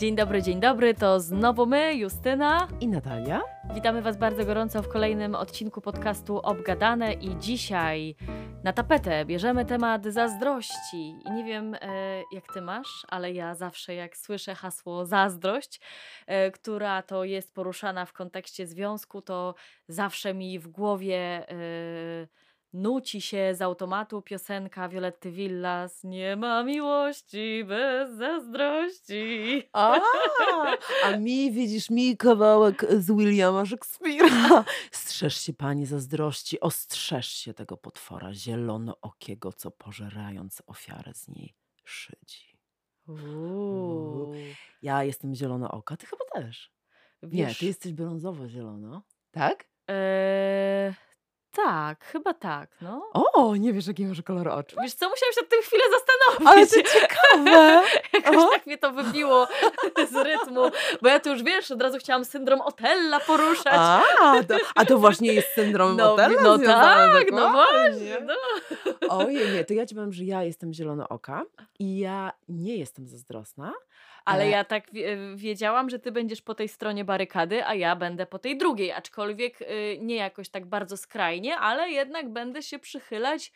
Dzień 0.00 0.16
dobry, 0.16 0.42
dzień 0.42 0.60
dobry, 0.60 0.94
to 0.94 1.20
znowu 1.20 1.66
my, 1.66 1.94
Justyna 1.94 2.68
i 2.80 2.88
Natalia. 2.88 3.42
Witamy 3.74 4.02
Was 4.02 4.16
bardzo 4.16 4.44
gorąco 4.44 4.82
w 4.82 4.88
kolejnym 4.88 5.34
odcinku 5.34 5.80
podcastu 5.80 6.38
Obgadane 6.38 7.12
i 7.12 7.38
dzisiaj 7.38 8.14
na 8.64 8.72
tapetę 8.72 9.24
bierzemy 9.24 9.64
temat 9.64 10.06
zazdrości. 10.06 11.14
I 11.26 11.30
nie 11.30 11.44
wiem, 11.44 11.74
e, 11.74 11.78
jak 12.32 12.44
Ty 12.54 12.60
masz, 12.60 13.06
ale 13.08 13.32
ja 13.32 13.54
zawsze 13.54 13.94
jak 13.94 14.16
słyszę 14.16 14.54
hasło 14.54 15.06
zazdrość, 15.06 15.80
e, 16.26 16.50
która 16.50 17.02
to 17.02 17.24
jest 17.24 17.54
poruszana 17.54 18.06
w 18.06 18.12
kontekście 18.12 18.66
związku, 18.66 19.22
to 19.22 19.54
zawsze 19.88 20.34
mi 20.34 20.58
w 20.58 20.68
głowie... 20.68 21.48
E, 21.48 22.49
nuci 22.72 23.20
się 23.20 23.54
z 23.54 23.62
automatu 23.62 24.22
piosenka 24.22 24.88
Violetty 24.88 25.30
Villas 25.30 26.04
Nie 26.04 26.36
ma 26.36 26.64
miłości 26.64 27.64
bez 27.64 28.16
zazdrości. 28.16 29.62
A, 29.72 30.00
a 31.04 31.16
mi, 31.16 31.52
widzisz, 31.52 31.90
mi 31.90 32.16
kawałek 32.16 32.86
z 32.98 33.10
Williama 33.10 33.62
Shakespeare'a. 33.62 34.64
Strzeż 34.90 35.40
się, 35.40 35.52
pani 35.52 35.86
zazdrości, 35.86 36.60
ostrzeż 36.60 37.26
się 37.26 37.54
tego 37.54 37.76
potwora 37.76 38.34
zielonookiego, 38.34 39.52
co 39.52 39.70
pożerając 39.70 40.62
ofiarę 40.66 41.14
z 41.14 41.28
niej 41.28 41.54
szydzi. 41.84 42.58
Uuu. 43.08 44.32
Ja 44.82 45.04
jestem 45.04 45.34
zielonooka, 45.34 45.96
ty 45.96 46.06
chyba 46.06 46.24
też. 46.32 46.72
Nie, 47.22 47.54
ty 47.54 47.66
jesteś 47.66 47.92
brązowo-zielono. 47.92 49.02
Tak? 49.30 49.64
Eee, 49.88 50.94
tak, 51.52 52.04
chyba 52.04 52.34
tak, 52.34 52.70
no. 52.82 53.10
O, 53.12 53.56
nie 53.56 53.72
wiesz, 53.72 53.86
jaki 53.86 54.06
masz 54.06 54.22
kolor 54.22 54.48
oczu. 54.48 54.76
Wiesz 54.82 54.94
co, 54.94 55.08
musiałam 55.08 55.32
się 55.34 55.40
nad 55.40 55.50
tym 55.50 55.62
chwilę 55.62 55.82
zastanowić. 55.90 56.48
Ale 56.48 56.66
to 56.66 56.90
ciekawe. 56.92 57.82
Jakoś 58.14 58.50
tak 58.50 58.66
mnie 58.66 58.78
to 58.78 58.92
wybiło 58.92 59.48
z 60.10 60.14
rytmu, 60.14 60.60
bo 61.02 61.08
ja 61.08 61.20
tu 61.20 61.30
już, 61.30 61.42
wiesz, 61.42 61.70
od 61.70 61.82
razu 61.82 61.98
chciałam 61.98 62.24
syndrom 62.24 62.60
Otella 62.60 63.20
poruszać. 63.20 63.74
A, 63.74 64.02
to, 64.48 64.56
a 64.74 64.84
to 64.84 64.98
właśnie 64.98 65.32
jest 65.32 65.48
syndrom 65.54 65.96
no, 65.96 66.12
Otella 66.14 66.42
No 66.42 66.58
tak, 66.58 67.30
no 67.32 67.52
właśnie. 67.52 68.26
No. 68.26 68.34
Ojej, 69.08 69.52
nie, 69.52 69.64
to 69.64 69.74
ja 69.74 69.86
ci 69.86 69.94
powiem, 69.94 70.12
że 70.12 70.24
ja 70.24 70.42
jestem 70.42 70.72
zielonooka 70.72 71.42
i 71.78 71.98
ja 71.98 72.32
nie 72.48 72.76
jestem 72.76 73.08
zazdrosna, 73.08 73.72
ale 74.24 74.44
e, 74.44 74.48
ja 74.48 74.64
tak 74.64 74.84
wiedziałam, 75.34 75.90
że 75.90 75.98
ty 75.98 76.12
będziesz 76.12 76.42
po 76.42 76.54
tej 76.54 76.68
stronie 76.68 77.04
barykady, 77.04 77.66
a 77.66 77.74
ja 77.74 77.96
będę 77.96 78.26
po 78.26 78.38
tej 78.38 78.58
drugiej, 78.58 78.92
aczkolwiek 78.92 79.62
y, 79.62 79.98
nie 80.00 80.16
jakoś 80.16 80.48
tak 80.48 80.66
bardzo 80.66 80.96
skrajnie, 80.96 81.56
ale 81.56 81.90
jednak 81.90 82.28
będę 82.28 82.62
się 82.62 82.78
przychylać 82.78 83.52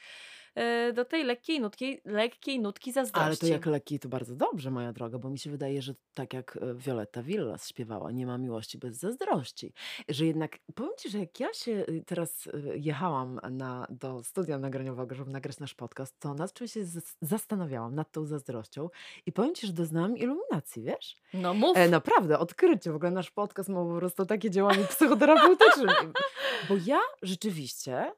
do 0.94 1.04
tej 1.04 1.24
lekkiej 1.24 1.60
nutki, 1.60 2.00
lekkiej 2.04 2.60
nutki 2.60 2.92
zazdrości. 2.92 3.26
Ale 3.26 3.36
to 3.36 3.46
jak 3.46 3.66
lekkiej 3.66 3.98
to 3.98 4.08
bardzo 4.08 4.36
dobrze, 4.36 4.70
moja 4.70 4.92
droga, 4.92 5.18
bo 5.18 5.30
mi 5.30 5.38
się 5.38 5.50
wydaje, 5.50 5.82
że 5.82 5.94
tak 6.14 6.34
jak 6.34 6.56
e, 6.56 6.74
Violetta 6.74 7.22
Villas 7.22 7.68
śpiewała, 7.68 8.10
nie 8.10 8.26
ma 8.26 8.38
miłości 8.38 8.78
bez 8.78 8.96
zazdrości. 8.96 9.72
Że 10.08 10.26
jednak, 10.26 10.58
powiem 10.74 10.92
Ci, 10.98 11.10
że 11.10 11.18
jak 11.18 11.40
ja 11.40 11.52
się 11.52 11.72
y, 11.72 12.02
teraz 12.06 12.46
y, 12.46 12.52
jechałam 12.76 13.40
na, 13.50 13.86
do 13.90 14.22
studia 14.22 14.58
nagraniowego, 14.58 15.14
żeby 15.14 15.30
nagrać 15.30 15.58
nasz 15.58 15.74
podcast, 15.74 16.20
to 16.20 16.34
nad 16.34 16.52
czym 16.52 16.68
się 16.68 16.80
zastanawiałam, 17.22 17.94
nad 17.94 18.12
tą 18.12 18.26
zazdrością 18.26 18.88
i 19.26 19.32
powiem 19.32 19.54
Ci, 19.54 19.66
że 19.66 19.72
doznałam 19.72 20.16
iluminacji, 20.16 20.82
wiesz? 20.82 21.16
No 21.34 21.54
mów. 21.54 21.76
E, 21.76 21.88
naprawdę, 21.88 22.38
odkrycie. 22.38 22.92
W 22.92 22.96
ogóle 22.96 23.10
nasz 23.10 23.30
podcast 23.30 23.68
ma 23.68 23.84
po 23.84 23.96
prostu 23.96 24.26
takie 24.26 24.50
działanie 24.50 24.84
psychoterapeutyczne. 24.84 25.94
Bo 26.68 26.74
ja 26.86 26.98
rzeczywiście 27.22 28.12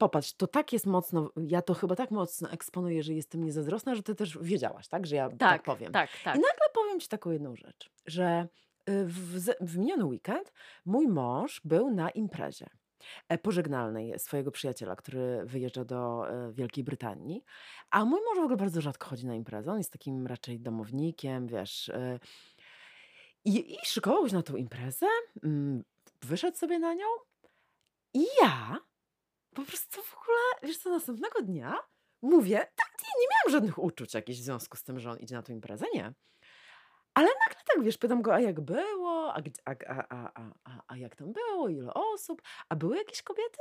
popatrz, 0.00 0.32
to 0.32 0.46
tak 0.46 0.72
jest 0.72 0.86
mocno, 0.86 1.30
ja 1.36 1.62
to 1.62 1.74
chyba 1.74 1.96
tak 1.96 2.10
mocno 2.10 2.50
eksponuję, 2.50 3.02
że 3.02 3.14
jestem 3.14 3.44
niezazdrosna, 3.44 3.94
że 3.94 4.02
ty 4.02 4.14
też 4.14 4.38
wiedziałaś, 4.42 4.88
tak? 4.88 5.06
Że 5.06 5.16
ja 5.16 5.28
tak, 5.28 5.38
tak 5.38 5.62
powiem. 5.62 5.92
Tak, 5.92 6.10
tak. 6.24 6.36
I 6.36 6.38
nagle 6.38 6.66
powiem 6.74 7.00
ci 7.00 7.08
taką 7.08 7.30
jedną 7.30 7.56
rzecz, 7.56 7.90
że 8.06 8.48
y, 8.88 9.04
w, 9.04 9.38
w 9.60 9.78
miniony 9.78 10.04
weekend 10.04 10.52
mój 10.86 11.08
mąż 11.08 11.60
był 11.64 11.90
na 11.90 12.10
imprezie 12.10 12.66
e, 13.28 13.38
pożegnalnej 13.38 14.18
swojego 14.18 14.50
przyjaciela, 14.50 14.96
który 14.96 15.42
wyjeżdża 15.44 15.84
do 15.84 16.28
e, 16.28 16.52
Wielkiej 16.52 16.84
Brytanii. 16.84 17.44
A 17.90 18.04
mój 18.04 18.20
mąż 18.20 18.38
w 18.38 18.42
ogóle 18.42 18.56
bardzo 18.56 18.80
rzadko 18.80 19.08
chodzi 19.08 19.26
na 19.26 19.34
imprezę. 19.34 19.72
On 19.72 19.78
jest 19.78 19.92
takim 19.92 20.26
raczej 20.26 20.60
domownikiem, 20.60 21.46
wiesz. 21.46 21.88
E, 21.88 22.18
I, 23.44 23.74
i 23.74 23.78
szykował 23.82 24.28
się 24.28 24.34
na 24.34 24.42
tą 24.42 24.56
imprezę, 24.56 25.06
mm, 25.44 25.84
wyszedł 26.22 26.56
sobie 26.56 26.78
na 26.78 26.94
nią. 26.94 27.06
I 28.14 28.26
ja 28.42 28.80
po 29.54 29.62
prostu 29.62 30.02
w 30.02 30.14
ogóle, 30.14 30.38
wiesz 30.62 30.78
co, 30.78 30.90
następnego 30.90 31.42
dnia 31.42 31.78
mówię, 32.22 32.58
tak, 32.58 32.92
nie, 33.02 33.20
nie 33.20 33.26
miałam 33.30 33.60
żadnych 33.60 33.78
uczuć 33.78 34.14
jakichś 34.14 34.38
w 34.38 34.42
związku 34.42 34.76
z 34.76 34.82
tym, 34.82 35.00
że 35.00 35.10
on 35.10 35.18
idzie 35.18 35.34
na 35.34 35.42
tę 35.42 35.52
imprezę, 35.52 35.86
nie. 35.94 36.14
Ale 37.14 37.26
nagle 37.26 37.62
tak, 37.74 37.84
wiesz, 37.84 37.98
pytam 37.98 38.22
go, 38.22 38.34
a 38.34 38.40
jak 38.40 38.60
było, 38.60 39.34
a, 39.34 39.42
a, 39.64 39.74
a, 39.88 40.30
a, 40.34 40.50
a, 40.64 40.82
a 40.88 40.96
jak 40.96 41.16
tam 41.16 41.32
było, 41.32 41.68
ile 41.68 41.94
osób, 41.94 42.42
a 42.68 42.76
były 42.76 42.96
jakieś 42.96 43.22
kobiety? 43.22 43.58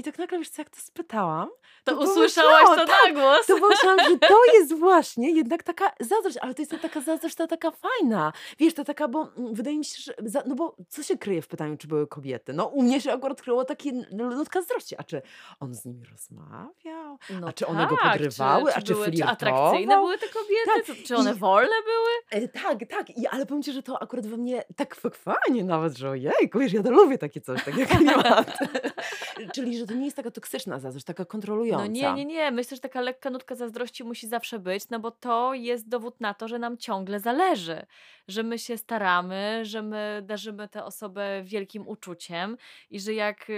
I 0.00 0.02
tak 0.02 0.18
nagle, 0.18 0.38
wiesz 0.38 0.48
co, 0.48 0.62
jak 0.62 0.70
to 0.70 0.80
spytałam, 0.80 1.48
to, 1.84 1.96
to 1.96 2.00
usłyszałaś 2.00 2.64
to 2.64 2.86
tak, 2.86 3.14
na 3.14 3.20
głos. 3.20 3.46
To 3.46 3.58
pomyślałam, 3.58 3.98
że 4.10 4.18
to 4.18 4.44
jest 4.54 4.78
właśnie 4.78 5.30
jednak 5.30 5.62
taka 5.62 5.92
zazdrość, 6.00 6.36
ale 6.36 6.54
to 6.54 6.62
jest 6.62 6.72
taka 6.82 7.00
zazdrość, 7.00 7.34
ta 7.34 7.46
taka 7.46 7.70
fajna. 7.70 8.32
Wiesz, 8.58 8.74
to 8.74 8.84
taka, 8.84 9.08
bo 9.08 9.28
mm, 9.36 9.54
wydaje 9.54 9.78
mi 9.78 9.84
się, 9.84 10.02
że, 10.02 10.14
za, 10.24 10.42
no 10.46 10.54
bo 10.54 10.76
co 10.88 11.02
się 11.02 11.18
kryje 11.18 11.42
w 11.42 11.48
pytaniu, 11.48 11.76
czy 11.76 11.88
były 11.88 12.06
kobiety? 12.06 12.52
No 12.52 12.66
u 12.66 12.82
mnie 12.82 13.00
się 13.00 13.12
akurat 13.12 13.42
kryło 13.42 13.64
takie 13.64 13.92
nutka 14.12 14.60
zazdrości. 14.60 14.94
A 14.98 15.04
czy 15.04 15.22
on 15.60 15.74
z 15.74 15.84
nimi 15.84 16.04
rozmawiał? 16.12 17.18
No 17.40 17.48
a 17.48 17.52
czy 17.52 17.66
one 17.66 17.86
go 17.86 17.96
tak, 17.96 18.12
podrywały? 18.12 18.64
Czy, 18.64 18.72
czy 18.72 18.78
a 18.78 18.82
czy 18.82 18.92
były, 18.92 19.04
flirtował? 19.04 19.36
Czy 19.36 19.46
atrakcyjne 19.46 19.96
były 19.96 20.18
te 20.18 20.28
kobiety? 20.28 20.94
Tak. 20.94 20.96
Czy 21.06 21.16
one 21.16 21.32
I, 21.32 21.34
wolne 21.34 21.76
były? 21.84 22.42
E, 22.44 22.48
tak, 22.48 22.78
tak. 22.88 23.10
I, 23.10 23.26
ale 23.26 23.46
powiem 23.46 23.62
ci, 23.62 23.72
że 23.72 23.82
to 23.82 24.02
akurat 24.02 24.26
we 24.26 24.36
mnie 24.36 24.64
tak 24.76 24.94
fajnie 24.94 25.64
nawet, 25.64 25.96
że 25.98 26.10
ojej, 26.10 26.50
wiesz, 26.54 26.72
ja 26.72 26.82
to 26.82 26.90
lubię 26.90 27.18
takie 27.18 27.40
coś, 27.40 27.64
takie 27.64 27.86
klimaty. 27.96 28.68
Czyli, 29.54 29.78
że 29.78 29.86
to 29.90 29.98
nie 29.98 30.04
jest 30.04 30.16
taka 30.16 30.30
toksyczna 30.30 30.78
zazdrość, 30.78 31.06
taka 31.06 31.24
kontrolująca. 31.24 31.84
No 31.84 31.92
nie, 31.92 32.12
nie, 32.12 32.24
nie. 32.24 32.50
Myślę, 32.50 32.76
że 32.76 32.80
taka 32.80 33.00
lekka 33.00 33.30
nutka 33.30 33.54
zazdrości 33.54 34.04
musi 34.04 34.28
zawsze 34.28 34.58
być, 34.58 34.88
no 34.90 35.00
bo 35.00 35.10
to 35.10 35.54
jest 35.54 35.88
dowód 35.88 36.20
na 36.20 36.34
to, 36.34 36.48
że 36.48 36.58
nam 36.58 36.78
ciągle 36.78 37.20
zależy, 37.20 37.86
że 38.28 38.42
my 38.42 38.58
się 38.58 38.76
staramy, 38.76 39.60
że 39.62 39.82
my 39.82 40.22
darzymy 40.26 40.68
tę 40.68 40.84
osobę 40.84 41.42
wielkim 41.44 41.88
uczuciem 41.88 42.56
i 42.90 43.00
że 43.00 43.14
jak 43.14 43.50
y, 43.50 43.54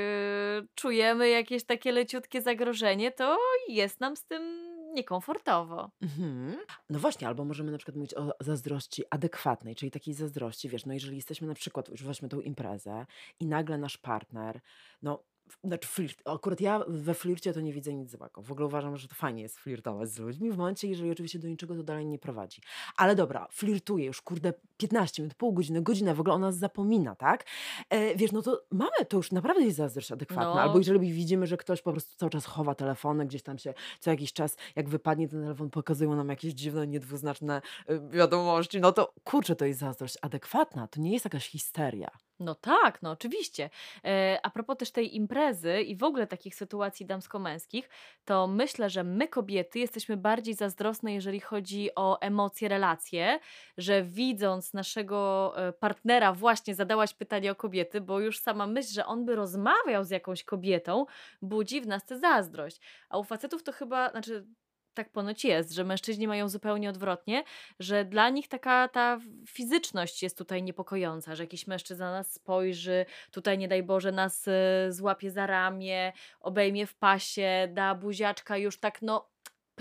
czujemy 0.74 1.28
jakieś 1.28 1.64
takie 1.64 1.92
leciutkie 1.92 2.42
zagrożenie, 2.42 3.10
to 3.10 3.38
jest 3.68 4.00
nam 4.00 4.16
z 4.16 4.24
tym 4.24 4.72
niekomfortowo. 4.92 5.90
Mhm. 6.02 6.56
No 6.90 6.98
właśnie, 6.98 7.28
albo 7.28 7.44
możemy 7.44 7.72
na 7.72 7.78
przykład 7.78 7.96
mówić 7.96 8.14
o 8.14 8.30
zazdrości 8.40 9.04
adekwatnej, 9.10 9.74
czyli 9.74 9.90
takiej 9.90 10.14
zazdrości, 10.14 10.68
wiesz, 10.68 10.86
no 10.86 10.94
jeżeli 10.94 11.16
jesteśmy 11.16 11.48
na 11.48 11.54
przykład, 11.54 11.88
już 11.88 12.04
weźmy 12.04 12.28
tą 12.28 12.40
imprezę 12.40 13.06
i 13.40 13.46
nagle 13.46 13.78
nasz 13.78 13.98
partner, 13.98 14.60
no 15.02 15.24
znaczy 15.64 15.88
flirt, 15.88 16.22
akurat 16.24 16.60
ja 16.60 16.84
we 16.88 17.14
flircie 17.14 17.52
to 17.52 17.60
nie 17.60 17.72
widzę 17.72 17.94
nic 17.94 18.10
złego. 18.10 18.42
W 18.42 18.52
ogóle 18.52 18.66
uważam, 18.66 18.96
że 18.96 19.08
to 19.08 19.14
fajnie 19.14 19.42
jest 19.42 19.58
flirtować 19.58 20.08
z 20.10 20.18
ludźmi 20.18 20.52
w 20.52 20.56
momencie, 20.56 20.88
jeżeli 20.88 21.10
oczywiście 21.10 21.38
do 21.38 21.48
niczego 21.48 21.74
to 21.74 21.82
dalej 21.82 22.06
nie 22.06 22.18
prowadzi. 22.18 22.60
Ale 22.96 23.14
dobra, 23.14 23.48
flirtuję 23.50 24.06
już, 24.06 24.22
kurde, 24.22 24.52
15 24.76 25.22
minut, 25.22 25.34
pół 25.34 25.52
godziny, 25.52 25.82
godzinę, 25.82 26.14
w 26.14 26.20
ogóle 26.20 26.34
o 26.34 26.38
nas 26.38 26.56
zapomina, 26.56 27.14
tak? 27.14 27.44
E, 27.90 28.16
wiesz, 28.16 28.32
no 28.32 28.42
to 28.42 28.62
mamy, 28.70 29.04
to 29.08 29.16
już 29.16 29.32
naprawdę 29.32 29.62
jest 29.62 29.76
zazdrość 29.76 30.12
adekwatna. 30.12 30.54
No. 30.54 30.60
Albo 30.60 30.78
jeżeli 30.78 31.12
widzimy, 31.12 31.46
że 31.46 31.56
ktoś 31.56 31.82
po 31.82 31.92
prostu 31.92 32.16
cały 32.16 32.30
czas 32.30 32.44
chowa 32.46 32.74
telefony, 32.74 33.26
gdzieś 33.26 33.42
tam 33.42 33.58
się 33.58 33.74
co 34.00 34.10
jakiś 34.10 34.32
czas, 34.32 34.56
jak 34.76 34.88
wypadnie 34.88 35.28
ten 35.28 35.42
telefon, 35.42 35.70
pokazują 35.70 36.16
nam 36.16 36.28
jakieś 36.28 36.52
dziwne, 36.52 36.86
niedwuznaczne 36.86 37.62
y, 37.90 38.00
wiadomości, 38.10 38.80
no 38.80 38.92
to 38.92 39.14
kurczę, 39.24 39.56
to 39.56 39.64
jest 39.64 39.80
zazdrość 39.80 40.18
adekwatna, 40.22 40.88
to 40.88 41.00
nie 41.00 41.12
jest 41.12 41.24
jakaś 41.24 41.48
histeria. 41.48 42.10
No 42.40 42.54
tak, 42.54 43.02
no 43.02 43.10
oczywiście. 43.10 43.70
E, 44.04 44.38
a 44.42 44.50
propos 44.50 44.76
też 44.76 44.90
tej 44.90 45.16
imprezy 45.16 45.82
i 45.82 45.96
w 45.96 46.02
ogóle 46.02 46.26
takich 46.26 46.54
sytuacji 46.54 47.06
damsko-męskich, 47.06 47.88
to 48.24 48.46
myślę, 48.46 48.90
że 48.90 49.04
my 49.04 49.28
kobiety 49.28 49.78
jesteśmy 49.78 50.16
bardziej 50.16 50.54
zazdrosne, 50.54 51.14
jeżeli 51.14 51.40
chodzi 51.40 51.90
o 51.94 52.20
emocje, 52.20 52.68
relacje, 52.68 53.40
że 53.78 54.02
widząc 54.02 54.74
naszego 54.74 55.52
e, 55.56 55.72
partnera, 55.72 56.32
właśnie 56.32 56.74
zadałaś 56.74 57.14
pytanie 57.14 57.52
o 57.52 57.54
kobiety, 57.54 58.00
bo 58.00 58.20
już 58.20 58.38
sama 58.38 58.66
myśl, 58.66 58.92
że 58.92 59.06
on 59.06 59.24
by 59.24 59.36
rozmawiał 59.36 60.04
z 60.04 60.10
jakąś 60.10 60.44
kobietą, 60.44 61.06
budzi 61.42 61.80
w 61.80 61.86
nas 61.86 62.04
tę 62.04 62.18
zazdrość. 62.18 62.80
A 63.08 63.18
u 63.18 63.24
facetów 63.24 63.62
to 63.62 63.72
chyba, 63.72 64.10
znaczy 64.10 64.46
tak 64.94 65.10
ponoć 65.12 65.44
jest, 65.44 65.72
że 65.72 65.84
mężczyźni 65.84 66.28
mają 66.28 66.48
zupełnie 66.48 66.90
odwrotnie, 66.90 67.44
że 67.78 68.04
dla 68.04 68.30
nich 68.30 68.48
taka 68.48 68.88
ta 68.88 69.20
fizyczność 69.48 70.22
jest 70.22 70.38
tutaj 70.38 70.62
niepokojąca, 70.62 71.36
że 71.36 71.42
jakiś 71.42 71.66
mężczyzna 71.66 72.04
na 72.04 72.12
nas 72.12 72.32
spojrzy, 72.32 73.06
tutaj 73.30 73.58
nie 73.58 73.68
daj 73.68 73.82
Boże 73.82 74.12
nas 74.12 74.48
y, 74.48 74.52
złapie 74.92 75.30
za 75.30 75.46
ramię, 75.46 76.12
obejmie 76.40 76.86
w 76.86 76.94
pasie, 76.94 77.68
da 77.72 77.94
buziaczka 77.94 78.56
już 78.56 78.80
tak 78.80 79.02
no 79.02 79.31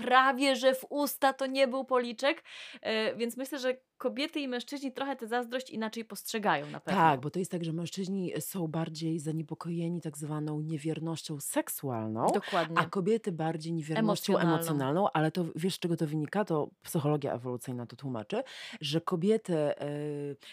prawie 0.02 0.56
że 0.56 0.74
w 0.74 0.84
usta 0.90 1.32
to 1.32 1.46
nie 1.46 1.68
był 1.68 1.84
policzek. 1.84 2.42
E, 2.82 3.16
więc 3.16 3.36
myślę, 3.36 3.58
że 3.58 3.76
kobiety 3.98 4.40
i 4.40 4.48
mężczyźni 4.48 4.92
trochę 4.92 5.16
tę 5.16 5.26
zazdrość 5.26 5.70
inaczej 5.70 6.04
postrzegają 6.04 6.66
na 6.70 6.80
pewno. 6.80 7.00
Tak, 7.00 7.20
bo 7.20 7.30
to 7.30 7.38
jest 7.38 7.50
tak, 7.50 7.64
że 7.64 7.72
mężczyźni 7.72 8.32
są 8.40 8.68
bardziej 8.68 9.18
zaniepokojeni 9.18 10.00
tak 10.00 10.18
zwaną 10.18 10.60
niewiernością 10.60 11.40
seksualną, 11.40 12.26
Dokładnie. 12.34 12.78
a 12.78 12.84
kobiety 12.84 13.32
bardziej 13.32 13.72
niewiernością 13.72 14.32
Emocjonalną. 14.32 14.54
emocjonalną, 14.54 15.06
ale 15.12 15.30
to 15.30 15.44
wiesz, 15.56 15.74
z 15.74 15.78
czego 15.78 15.96
to 15.96 16.06
wynika? 16.06 16.44
To 16.44 16.70
psychologia 16.82 17.32
ewolucyjna 17.34 17.86
to 17.86 17.96
tłumaczy, 17.96 18.42
że 18.80 19.00
kobiety, 19.00 19.56
e, 19.56 19.76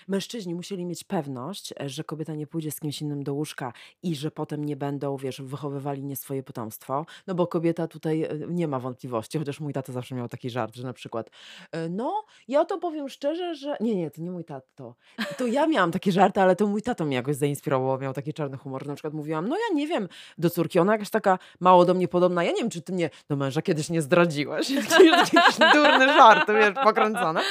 mężczyźni 0.07 0.55
musieli 0.55 0.85
mieć 0.85 1.03
pewność, 1.03 1.73
e, 1.79 1.89
że 1.89 2.03
kobieta 2.03 2.35
nie 2.35 2.47
pójdzie 2.47 2.71
z 2.71 2.79
kimś 2.79 3.01
innym 3.01 3.23
do 3.23 3.33
łóżka 3.33 3.73
i 4.03 4.15
że 4.15 4.31
potem 4.31 4.65
nie 4.65 4.75
będą, 4.75 5.17
wiesz, 5.17 5.41
wychowywali 5.41 6.03
nie 6.03 6.15
swoje 6.15 6.43
potomstwo, 6.43 7.05
no 7.27 7.35
bo 7.35 7.47
kobieta 7.47 7.87
tutaj 7.87 8.27
nie 8.49 8.67
ma 8.67 8.79
wątpliwości, 8.79 9.38
chociaż 9.39 9.59
mój 9.59 9.73
tata 9.73 9.93
zawsze 9.93 10.15
miał 10.15 10.27
taki 10.29 10.49
żart, 10.49 10.75
że 10.75 10.83
na 10.83 10.93
przykład, 10.93 11.29
e, 11.71 11.89
no, 11.89 12.23
ja 12.47 12.65
to 12.65 12.77
powiem 12.77 13.09
szczerze, 13.09 13.55
że... 13.55 13.77
Nie, 13.79 13.95
nie, 13.95 14.11
to 14.11 14.21
nie 14.21 14.31
mój 14.31 14.45
tato. 14.45 14.95
To 15.37 15.47
ja 15.47 15.67
miałam 15.67 15.91
takie 15.91 16.11
żarty, 16.11 16.41
ale 16.41 16.55
to 16.55 16.67
mój 16.67 16.81
tato 16.81 17.05
mnie 17.05 17.15
jakoś 17.15 17.35
zainspirował, 17.35 17.99
miał 17.99 18.13
taki 18.13 18.33
czarny 18.33 18.57
humor. 18.57 18.87
Na 18.87 18.95
przykład 18.95 19.13
mówiłam, 19.13 19.47
no 19.47 19.55
ja 19.55 19.75
nie 19.75 19.87
wiem, 19.87 20.07
do 20.37 20.49
córki, 20.49 20.79
ona 20.79 20.91
jakaś 20.91 21.09
taka 21.09 21.39
mało 21.59 21.85
do 21.85 21.93
mnie 21.93 22.07
podobna, 22.07 22.43
ja 22.43 22.51
nie 22.51 22.57
wiem, 22.57 22.69
czy 22.69 22.81
ty 22.81 22.93
mnie 22.93 23.09
do 23.29 23.35
męża 23.35 23.61
kiedyś 23.61 23.89
nie 23.89 24.01
zdradziłaś. 24.01 24.69
Jakiś 24.71 25.31
durny 25.73 26.07
żart, 26.07 26.47
wiesz, 26.51 26.73
pokręcone. 26.83 27.41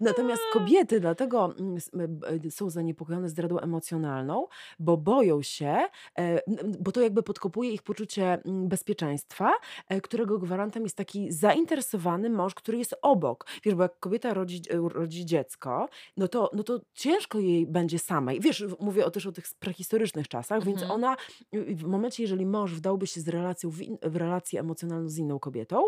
Natomiast 0.00 0.42
kobiety 0.52 1.00
dlatego 1.00 1.54
mm, 1.60 1.78
b- 1.92 2.50
są 2.50 2.70
zaniepokojone 2.70 3.28
zdradą 3.28 3.58
emocjonalną, 3.58 4.46
bo 4.78 4.96
boją 4.96 5.42
się, 5.42 5.78
e, 6.18 6.40
bo 6.80 6.92
to 6.92 7.00
jakby 7.00 7.22
podkopuje 7.22 7.70
ich 7.70 7.82
poczucie 7.82 8.38
mm, 8.44 8.68
bezpieczeństwa, 8.68 9.52
e, 9.88 10.00
którego 10.00 10.38
gwarantem 10.38 10.82
jest 10.82 10.96
taki 10.96 11.25
zainteresowany 11.32 12.30
mąż, 12.30 12.54
który 12.54 12.78
jest 12.78 12.94
obok. 13.02 13.46
Wiesz, 13.64 13.74
bo 13.74 13.82
jak 13.82 13.98
kobieta 13.98 14.34
rodzi, 14.34 14.62
e, 14.70 14.88
rodzi 14.88 15.26
dziecko, 15.26 15.88
no 16.16 16.28
to, 16.28 16.50
no 16.52 16.62
to 16.62 16.80
ciężko 16.94 17.38
jej 17.38 17.66
będzie 17.66 17.98
samej. 17.98 18.40
Wiesz, 18.40 18.64
mówię 18.80 19.06
o, 19.06 19.10
też 19.10 19.26
o 19.26 19.32
tych 19.32 19.46
prehistorycznych 19.58 20.28
czasach, 20.28 20.64
więc 20.64 20.82
Mhm. 20.82 20.90
ona 20.90 21.16
y, 21.54 21.74
w 21.74 21.84
momencie, 21.84 22.22
jeżeli 22.22 22.46
mąż 22.46 22.74
wdałby 22.74 23.06
się 23.06 23.20
z 23.20 23.28
relacją 23.28 23.70
w, 23.70 23.82
in, 23.82 23.98
w 24.02 24.16
relację 24.16 24.60
emocjonalną 24.60 25.08
z 25.08 25.18
inną 25.18 25.38
kobietą, 25.38 25.82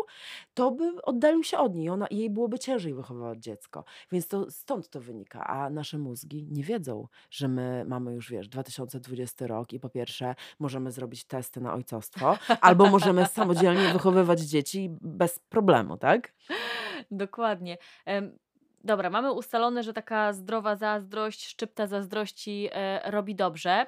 to 0.53 0.71
by 0.71 1.01
oddalił 1.01 1.43
się 1.43 1.57
od 1.57 1.75
niej. 1.75 1.89
Ona, 1.89 2.07
jej 2.11 2.29
byłoby 2.29 2.59
ciężej 2.59 2.93
wychowywać 2.93 3.39
dziecko. 3.39 3.83
Więc 4.11 4.27
to 4.27 4.51
stąd 4.51 4.89
to 4.89 5.01
wynika. 5.01 5.47
A 5.47 5.69
nasze 5.69 5.97
mózgi 5.97 6.47
nie 6.51 6.63
wiedzą, 6.63 7.07
że 7.29 7.47
my 7.47 7.85
mamy 7.87 8.13
już, 8.13 8.31
wiesz, 8.31 8.47
2020 8.47 9.47
rok 9.47 9.73
i 9.73 9.79
po 9.79 9.89
pierwsze 9.89 10.35
możemy 10.59 10.91
zrobić 10.91 11.23
testy 11.23 11.61
na 11.61 11.73
ojcostwo, 11.73 12.37
albo 12.61 12.89
możemy 12.89 13.25
samodzielnie 13.25 13.93
wychowywać 13.93 14.39
dzieci 14.39 14.89
bez 15.01 15.28
problemu, 15.49 15.97
tak? 15.97 16.33
Dokładnie. 17.11 17.77
Dobra, 18.83 19.09
mamy 19.09 19.31
ustalone, 19.33 19.83
że 19.83 19.93
taka 19.93 20.33
zdrowa 20.33 20.75
zazdrość, 20.75 21.47
szczypta 21.47 21.87
zazdrości 21.87 22.69
e, 22.71 23.11
robi 23.11 23.35
dobrze, 23.35 23.87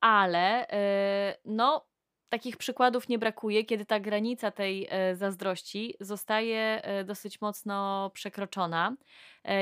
ale 0.00 0.68
e, 0.68 1.36
no, 1.44 1.86
takich 2.28 2.56
przykładów 2.56 3.08
nie 3.08 3.18
brakuje, 3.18 3.64
kiedy 3.64 3.86
ta 3.86 4.00
granica 4.00 4.50
tej 4.50 4.86
e, 4.90 5.16
zazdrości 5.16 5.94
zostaje 6.00 6.82
dosyć 7.04 7.40
mocno 7.40 8.10
przekroczona. 8.14 8.96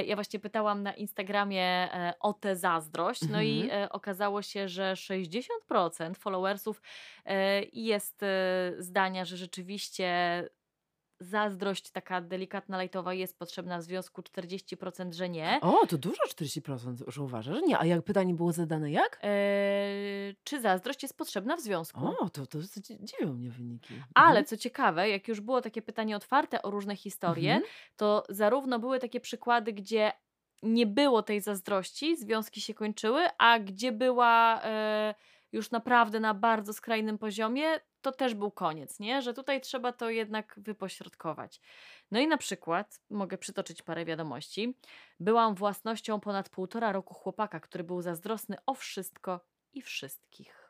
Ja 0.07 0.15
właśnie 0.15 0.41
pytałam 0.41 0.83
na 0.83 0.95
Instagramie 0.95 1.89
o 2.21 2.33
tę 2.33 2.57
zazdrość, 2.57 3.21
no 3.29 3.43
i 3.43 3.63
Mhm. 3.63 3.83
e, 3.85 3.89
okazało 3.91 4.43
się, 4.43 4.69
że 4.69 4.93
60% 4.97 6.15
followersów 6.15 6.83
jest 7.73 8.25
zdania, 8.79 9.25
że 9.25 9.37
rzeczywiście 9.37 10.09
zazdrość 11.21 11.91
taka 11.91 12.21
delikatna, 12.21 12.77
lajtowa 12.77 13.15
jest 13.15 13.39
potrzebna 13.39 13.79
w 13.79 13.83
związku, 13.83 14.23
40% 14.23 15.13
że 15.13 15.29
nie. 15.29 15.59
O, 15.63 15.87
to 15.87 15.99
dużo 15.99 16.23
40%, 16.35 16.95
że 17.07 17.23
uważasz? 17.23 17.59
Nie, 17.67 17.79
a 17.79 17.85
jak 17.85 18.03
pytanie 18.05 18.35
było 18.35 18.53
zadane 18.53 18.91
jak? 18.91 19.19
Eee, 19.23 20.37
czy 20.45 20.61
zazdrość 20.61 21.03
jest 21.03 21.17
potrzebna 21.17 21.57
w 21.57 21.61
związku? 21.61 22.07
O, 22.21 22.31
to, 22.31 22.47
to 22.47 22.59
dzi- 22.59 22.99
dziwią 23.05 23.33
mnie 23.35 23.51
wyniki. 23.51 23.95
Ale 24.15 24.29
Mhm. 24.29 24.45
co 24.47 24.57
ciekawe, 24.57 25.09
jak 25.09 25.29
już 25.29 25.41
było 25.41 25.61
takie 25.61 25.83
pytanie 25.83 26.17
otwarte 26.17 26.63
o 26.63 26.71
różne 26.71 26.97
historie, 26.97 27.53
Mhm. 27.55 27.73
to 27.97 28.25
zarówno 28.29 28.79
były 28.79 28.99
takie 28.99 29.21
przykłady, 29.21 29.73
gdzie 29.73 30.13
nie 30.63 30.87
było 30.87 31.23
tej 31.23 31.41
zazdrości, 31.41 32.17
związki 32.17 32.61
się 32.61 32.75
kończyły, 32.75 33.23
a 33.39 33.59
gdzie 33.59 33.93
była 33.93 34.61
e, 34.63 35.15
już 35.53 35.71
naprawdę 35.71 36.21
na 36.21 36.35
bardzo 36.35 36.73
skrajnym 36.73 37.19
poziomie, 37.19 37.65
to 38.01 38.13
też 38.13 38.35
był 38.35 38.51
koniec, 38.51 39.01
nie? 39.01 39.23
Że 39.23 39.35
tutaj 39.35 39.61
trzeba 39.61 39.93
to 39.93 40.11
jednak 40.11 40.55
wypośrodkować. 40.63 41.61
No 42.11 42.21
i 42.21 42.27
na 42.27 42.39
przykład, 42.39 43.01
mogę 43.11 43.39
przytoczyć 43.39 43.83
parę 43.83 44.05
wiadomości, 44.05 44.77
byłam 45.21 45.55
własnością 45.55 46.21
ponad 46.21 46.49
półtora 46.49 46.93
roku 46.93 47.15
chłopaka, 47.15 47.61
który 47.61 47.85
był 47.85 48.03
zazdrosny 48.03 48.57
o 48.67 48.75
wszystko 48.75 49.41
i 49.73 49.83
wszystkich. 49.83 50.69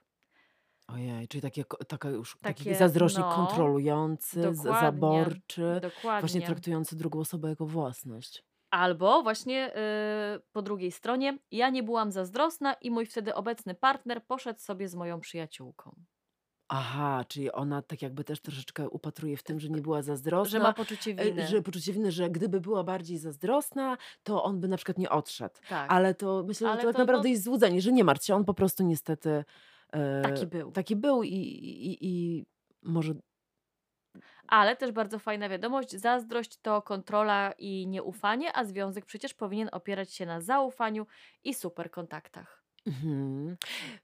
Ojej, 0.88 1.28
czyli 1.28 1.42
takie, 1.42 1.64
taka 1.88 2.10
już, 2.10 2.36
taki 2.42 2.64
Takie, 2.64 2.76
zazdrośnik 2.76 3.26
no, 3.26 3.34
kontrolujący, 3.36 4.40
dokładnie, 4.40 4.80
zaborczy, 4.80 5.62
właśnie 5.62 5.80
Dokładnie. 5.80 6.42
traktujący 6.42 6.96
drugą 6.96 7.20
osobę 7.20 7.48
jako 7.48 7.66
własność. 7.66 8.47
Albo 8.70 9.22
właśnie 9.22 9.72
y, 10.36 10.40
po 10.52 10.62
drugiej 10.62 10.92
stronie, 10.92 11.38
ja 11.50 11.70
nie 11.70 11.82
byłam 11.82 12.12
zazdrosna 12.12 12.72
i 12.74 12.90
mój 12.90 13.06
wtedy 13.06 13.34
obecny 13.34 13.74
partner 13.74 14.26
poszedł 14.26 14.60
sobie 14.60 14.88
z 14.88 14.94
moją 14.94 15.20
przyjaciółką. 15.20 15.96
Aha, 16.70 17.24
czyli 17.28 17.52
ona 17.52 17.82
tak 17.82 18.02
jakby 18.02 18.24
też 18.24 18.40
troszeczkę 18.40 18.88
upatruje 18.88 19.36
w 19.36 19.42
tym, 19.42 19.60
że 19.60 19.68
nie 19.68 19.80
była 19.82 19.96
Że 19.98 20.02
zazdrosna, 20.02 20.58
ma 20.58 20.72
poczucie 20.72 21.14
e, 21.16 21.24
winy. 21.24 21.46
że 21.46 21.62
poczucie 21.62 21.92
winy, 21.92 22.12
że 22.12 22.30
gdyby 22.30 22.60
była 22.60 22.84
bardziej 22.84 23.18
zazdrosna, 23.18 23.96
to 24.22 24.44
on 24.44 24.60
by 24.60 24.68
na 24.68 24.76
przykład 24.76 24.98
nie 24.98 25.10
odszedł. 25.10 25.54
Tak, 25.68 25.92
Ale 25.92 26.14
to 26.14 26.44
myślę, 26.46 26.72
że 26.72 26.72
ale 26.72 26.82
to 26.82 26.86
tak 26.86 26.96
to 26.96 26.98
no, 26.98 27.04
naprawdę 27.04 27.28
jest 27.28 27.44
złudzenie, 27.44 27.80
że 27.80 27.92
nie 27.92 28.04
martw 28.04 28.24
się, 28.26 28.34
on 28.34 28.44
po 28.44 28.54
prostu 28.54 28.82
niestety 28.84 29.44
taki 30.22 30.44
e, 30.44 30.46
był. 30.46 30.72
taki 30.72 30.96
był 30.96 31.22
i, 31.22 31.28
i, 31.34 31.98
i 32.06 32.44
może 32.82 33.14
Ale 34.48 34.76
też 34.76 34.92
bardzo 34.92 35.18
fajna 35.18 35.48
wiadomość, 35.48 35.90
zazdrość 35.96 36.60
to 36.60 36.82
kontrola 36.82 37.52
i 37.58 37.86
nieufanie, 37.86 38.56
a 38.56 38.64
związek 38.64 39.06
przecież 39.06 39.34
powinien 39.34 39.68
opierać 39.72 40.14
się 40.14 40.26
na 40.26 40.40
zaufaniu 40.40 41.06
i 41.44 41.54
super 41.54 41.90
kontaktach. 41.90 42.57
Mhm. 42.86 43.56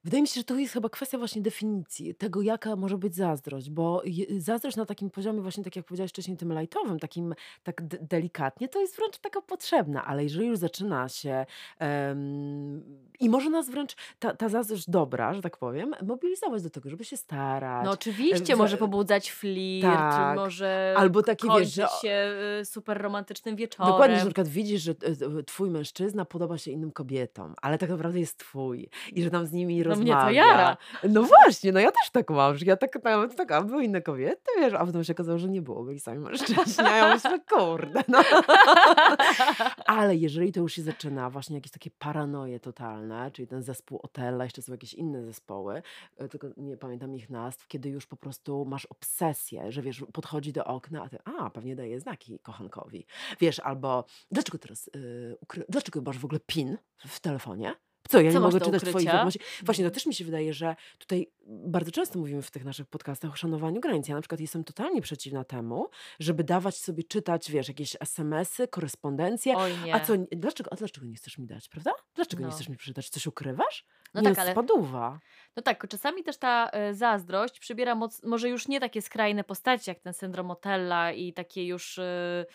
Wydaje 0.05 0.23
mi 0.23 0.29
się, 0.29 0.41
że 0.41 0.45
to 0.45 0.55
jest 0.59 0.73
chyba 0.75 0.89
kwestia 0.89 1.19
właśnie 1.19 1.43
definicji 1.43 2.15
tego, 2.15 2.43
jaka 2.43 2.77
może 2.77 2.99
być 2.99 3.15
zazdrość, 3.15 3.71
bo 3.71 4.03
je- 4.05 4.41
zazdrość 4.41 4.77
na 4.77 4.87
takim 4.87 5.11
poziomie, 5.11 5.41
właśnie 5.41 5.65
tak 5.65 5.77
jak 5.77 5.85
powiedziałaś 5.85 6.11
wcześniej, 6.11 6.37
tym 6.37 6.53
lajtowym, 6.53 6.99
takim 6.99 7.35
tak 7.63 7.83
de- 7.87 7.99
delikatnie, 8.01 8.69
to 8.69 8.81
jest 8.81 8.97
wręcz 8.97 9.19
taka 9.19 9.43
potrzebna, 9.43 10.05
ale 10.05 10.23
jeżeli 10.23 10.47
już 10.47 10.59
zaczyna 10.59 11.09
się 11.09 11.47
em, 11.79 12.83
i 13.21 13.29
może 13.29 13.51
nas 13.51 13.71
wręcz 13.71 13.97
ta, 14.19 14.35
ta 14.35 14.49
zazdrość 14.49 14.91
dobra, 14.91 15.35
że 15.35 15.43
tak 15.43 15.57
powiem, 15.57 15.95
mobilizować 16.03 16.63
do 16.63 16.71
tego, 16.71 16.91
żeby 16.91 17.05
się 17.05 17.17
No 17.17 17.19
starać, 17.19 17.89
oczywiście, 17.89 18.55
w- 18.57 18.59
może 18.59 18.77
pobudzać 18.77 19.31
flirt, 19.31 19.87
tak, 19.87 20.37
może 20.37 20.95
albo 20.97 21.23
takie 21.23 21.47
wiesz, 21.49 21.55
kończyć 21.55 21.75
że 21.75 21.87
się 22.03 22.33
y, 22.61 22.65
super 22.65 23.03
romantycznym 23.03 23.57
Dokładnie, 23.57 23.87
że 23.89 23.99
na 23.99 24.07
wieczorem. 24.07 24.27
przykład 24.27 24.49
widzisz, 24.49 24.83
że 24.83 24.93
e, 24.93 25.39
e, 25.39 25.43
twój 25.43 25.71
mężczyzna 25.71 26.25
podoba 26.25 26.59
się 26.59 26.71
innym 26.71 26.91
kobietom, 26.93 27.55
ale 27.63 27.79
tak 27.79 27.91
naprawdę 27.91 28.21
jest 28.21 28.39
twój 28.39 28.64
i 28.73 29.23
że 29.23 29.31
tam 29.31 29.47
z 29.47 29.53
nimi 29.53 29.75
No 29.79 29.85
mnie 29.85 29.85
to 29.85 29.89
rozmawia. 29.91 30.31
jara. 30.31 30.77
No 31.09 31.23
właśnie, 31.23 31.73
no 31.73 31.81
ja 31.81 31.91
też 31.91 32.11
tak 32.11 32.31
mam, 32.31 32.57
że 32.57 32.65
ja 32.67 32.77
tak 32.77 33.05
nawet 33.05 33.37
tak, 33.37 33.53
a 33.53 33.63
były 33.63 33.85
inne 33.85 34.03
kobiety, 34.03 34.51
wiesz, 34.59 34.75
a 34.75 34.87
potem 34.87 35.05
się 35.05 35.13
okazało, 35.13 35.39
że 35.39 35.49
nie 35.49 35.63
było, 35.63 35.85
byli 35.85 36.01
sami 36.01 36.19
mężczyźni, 36.19 36.85
a 36.85 36.97
ja 36.97 37.15
myślę, 37.15 37.41
kurde, 37.51 38.03
no. 38.09 38.19
Ale 39.87 40.17
jeżeli 40.17 40.53
to 40.53 40.61
już 40.61 40.73
się 40.73 40.83
zaczyna, 40.83 41.31
właśnie 41.31 41.57
jakieś 41.57 41.73
takie 41.73 41.91
paranoje 41.91 42.61
totalne, 42.61 43.31
czyli 43.31 43.49
ten 43.49 43.63
zespół 43.63 44.01
Otella, 44.03 44.45
jeszcze 44.45 44.63
są 44.63 44.73
jakieś 44.73 44.95
inne 44.95 45.25
zespoły, 45.25 45.83
e, 46.17 46.29
tylko 46.29 46.47
nie 46.57 46.77
pamiętam 46.77 47.15
ich 47.17 47.31
nazw, 47.31 47.69
kiedy 47.69 47.89
już 47.89 48.07
po 48.07 48.17
prostu 48.17 48.65
masz 48.65 48.87
obsesję, 48.87 49.73
że 49.73 49.83
wiesz, 49.83 50.05
podchodzi 50.13 50.53
do 50.53 50.65
okna, 50.65 51.03
a 51.03 51.09
ty, 51.09 51.19
a, 51.25 51.51
pewnie 51.51 51.77
daje 51.77 52.01
znaki 52.01 52.39
kochankowi. 52.39 53.07
Wiesz, 53.41 53.61
albo 53.61 54.05
dlaczego 54.31 54.59
teraz, 54.59 54.91
y, 54.97 55.37
ukry... 55.41 55.65
dlaczego 55.69 56.03
masz 56.03 56.19
w 56.19 56.25
ogóle 56.25 56.41
PIN 56.47 56.79
w 57.07 57.21
telefonie? 57.21 57.75
Co, 58.15 58.21
ja 58.21 58.33
Co 58.33 58.39
nie 58.39 58.45
mogę 58.45 58.61
czytać 58.61 58.83
twoich 58.83 59.07
wiadomości. 59.07 59.41
Właśnie, 59.63 59.85
to 59.85 59.91
też 59.91 60.07
mi 60.07 60.15
się 60.15 60.25
wydaje, 60.25 60.55
że 60.55 60.77
tutaj 60.99 61.27
bardzo 61.47 61.91
często 61.91 62.19
mówimy 62.19 62.43
w 62.43 62.51
tych 62.51 62.65
naszych 62.65 62.87
podcastach 62.87 63.33
o 63.33 63.37
szanowaniu 63.37 63.81
granic. 63.81 64.09
Ja 64.09 64.15
na 64.15 64.21
przykład 64.21 64.41
jestem 64.41 64.65
totalnie 64.65 65.03
przeciwna 65.03 65.45
temu, 65.45 65.89
żeby 66.21 66.45
dawać 66.45 66.77
sobie 66.77 67.05
czytać, 67.05 67.51
wiesz, 67.51 67.69
jakieś 67.69 67.97
SMS-y, 68.01 68.69
korespondencję. 68.69 69.57
A 69.57 69.69
nie. 69.69 70.01
co, 70.01 70.17
nie- 70.17 70.27
dlaczego, 70.33 70.73
a 70.73 70.77
dlaczego 70.77 71.07
nie 71.07 71.15
chcesz 71.15 71.39
mi 71.39 71.47
dać, 71.47 71.69
prawda? 71.69 71.91
Dlaczego 72.15 72.41
nie 72.43 72.49
No. 72.49 72.55
chcesz 72.55 72.69
mi 72.69 72.77
przeczytać? 72.77 73.09
Coś 73.09 73.27
ukrywasz? 73.27 73.85
No 74.15 74.21
nie 74.21 74.29
tak, 74.29 74.39
ale 74.39 74.53
spaduwa. 74.53 75.21
No 75.57 75.63
tak, 75.63 75.89
czasami 75.89 76.23
też 76.23 76.37
ta 76.37 76.71
e, 76.73 76.95
zazdrość 76.95 77.59
przybiera 77.59 77.95
moc, 77.95 78.23
może 78.23 78.49
już 78.49 78.69
nie 78.69 78.81
takie 78.81 79.03
skrajne 79.03 79.45
postacie, 79.45 79.91
jak 79.91 80.01
ten 80.01 80.15
syndrom 80.15 80.51
Otella 80.51 81.13
i 81.13 81.33
takie 81.33 81.67
już 81.67 81.99
e, 81.99 82.47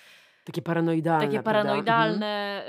Takie 0.49 0.61
paranoidalne, 0.61 1.25
takie? 1.25 1.37
Mhm. 1.37 1.43
paranoidalne, 1.43 2.63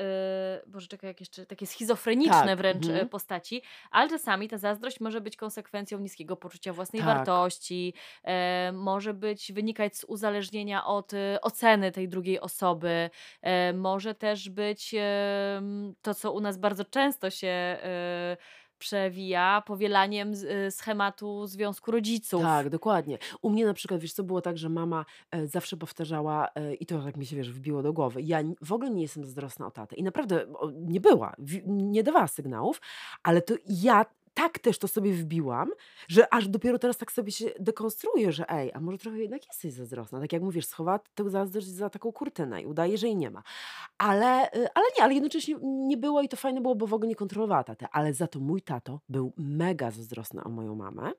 y, 0.66 0.70
Boże, 0.70 0.86
czekaj, 0.86 1.10
jak 1.10 1.20
jeszcze, 1.20 1.46
takie 1.46 1.66
schizofreniczne 1.66 2.46
Tak, 2.46 2.58
wręcz 2.58 2.86
mhm. 2.86 3.06
y, 3.06 3.08
postaci, 3.08 3.62
ale 3.90 4.10
czasami 4.10 4.48
ta 4.48 4.58
zazdrość 4.58 5.00
może 5.00 5.20
być 5.20 5.36
konsekwencją 5.36 5.98
niskiego 5.98 6.36
poczucia 6.36 6.72
własnej 6.72 7.02
Tak. 7.02 7.16
wartości, 7.16 7.94
e, 8.24 8.72
może 8.72 9.14
być, 9.14 9.52
wynikać 9.52 9.96
z 9.96 10.04
uzależnienia 10.04 10.86
od 10.86 11.12
y, 11.12 11.38
oceny 11.42 11.92
tej 11.92 12.08
drugiej 12.08 12.40
osoby, 12.40 13.10
może 13.74 14.14
też 14.14 14.48
być 14.48 14.94
to, 16.02 16.14
co 16.14 16.32
u 16.32 16.40
nas 16.40 16.58
bardzo 16.58 16.84
często 16.84 17.30
się 17.30 17.78
y, 18.36 18.59
przewija, 18.80 19.62
powielaniem 19.66 20.32
y, 20.32 20.70
schematu 20.70 21.46
związku 21.46 21.90
rodziców. 21.90 22.42
Tak, 22.42 22.68
dokładnie. 22.68 23.18
U 23.42 23.50
mnie 23.50 23.66
na 23.66 23.74
przykład, 23.74 24.00
wiesz 24.00 24.12
co, 24.12 24.24
było 24.24 24.40
tak, 24.40 24.58
że 24.58 24.68
mama 24.68 25.04
e, 25.30 25.46
zawsze 25.46 25.76
powtarzała, 25.76 26.48
e, 26.54 26.74
i 26.74 26.86
to 26.86 27.02
tak 27.02 27.16
mi 27.16 27.26
się, 27.26 27.36
wiesz, 27.36 27.52
wbiło 27.52 27.82
do 27.82 27.92
głowy, 27.92 28.22
ja 28.22 28.38
w 28.62 28.72
ogóle 28.72 28.90
nie 28.90 29.02
jestem 29.02 29.24
zazdrosna 29.24 29.66
o 29.66 29.70
tatę. 29.70 29.96
I 29.96 30.02
naprawdę 30.02 30.46
nie 30.72 31.00
była, 31.00 31.34
nie 31.66 32.02
dawała 32.02 32.26
sygnałów, 32.26 32.80
ale 33.22 33.42
to 33.42 33.54
ja 33.66 34.04
tak 34.34 34.58
też 34.58 34.78
to 34.78 34.88
sobie 34.88 35.12
wbiłam, 35.12 35.70
że 36.08 36.34
aż 36.34 36.48
dopiero 36.48 36.78
teraz 36.78 36.96
tak 36.96 37.12
sobie 37.12 37.32
się 37.32 37.50
dekonstruuję, 37.60 38.32
że 38.32 38.50
ej, 38.50 38.70
a 38.74 38.80
może 38.80 38.98
trochę 38.98 39.18
jednak 39.18 39.46
jesteś 39.46 39.72
zazdrosna. 39.72 40.20
Tak 40.20 40.32
jak 40.32 40.42
mówisz, 40.42 40.66
schowała 40.66 40.98
tę 40.98 41.30
zazdrość 41.30 41.66
za 41.66 41.90
taką 41.90 42.12
kurtynę 42.12 42.62
i 42.62 42.66
udaje, 42.66 42.98
że 42.98 43.06
jej 43.06 43.16
nie 43.16 43.30
ma. 43.30 43.42
Ale, 43.98 44.46
y, 44.46 44.68
ale 44.74 44.86
nie, 44.98 45.04
ale 45.04 45.14
jednocześnie 45.14 45.56
nie 45.62 45.96
było 45.96 46.22
i 46.22 46.28
to 46.28 46.36
fajne 46.36 46.60
było, 46.60 46.74
bo 46.74 46.86
w 46.86 46.94
ogóle 46.94 47.08
nie 47.08 47.16
kontrolowała 47.16 47.64
tatę. 47.64 47.88
Ale 47.92 48.14
za 48.14 48.26
to 48.26 48.40
mój 48.40 48.62
tato 48.62 49.00
był 49.08 49.32
mega 49.36 49.90
zazdrosny 49.90 50.44
o 50.44 50.48
moją 50.48 50.74
mamę. 50.74 51.12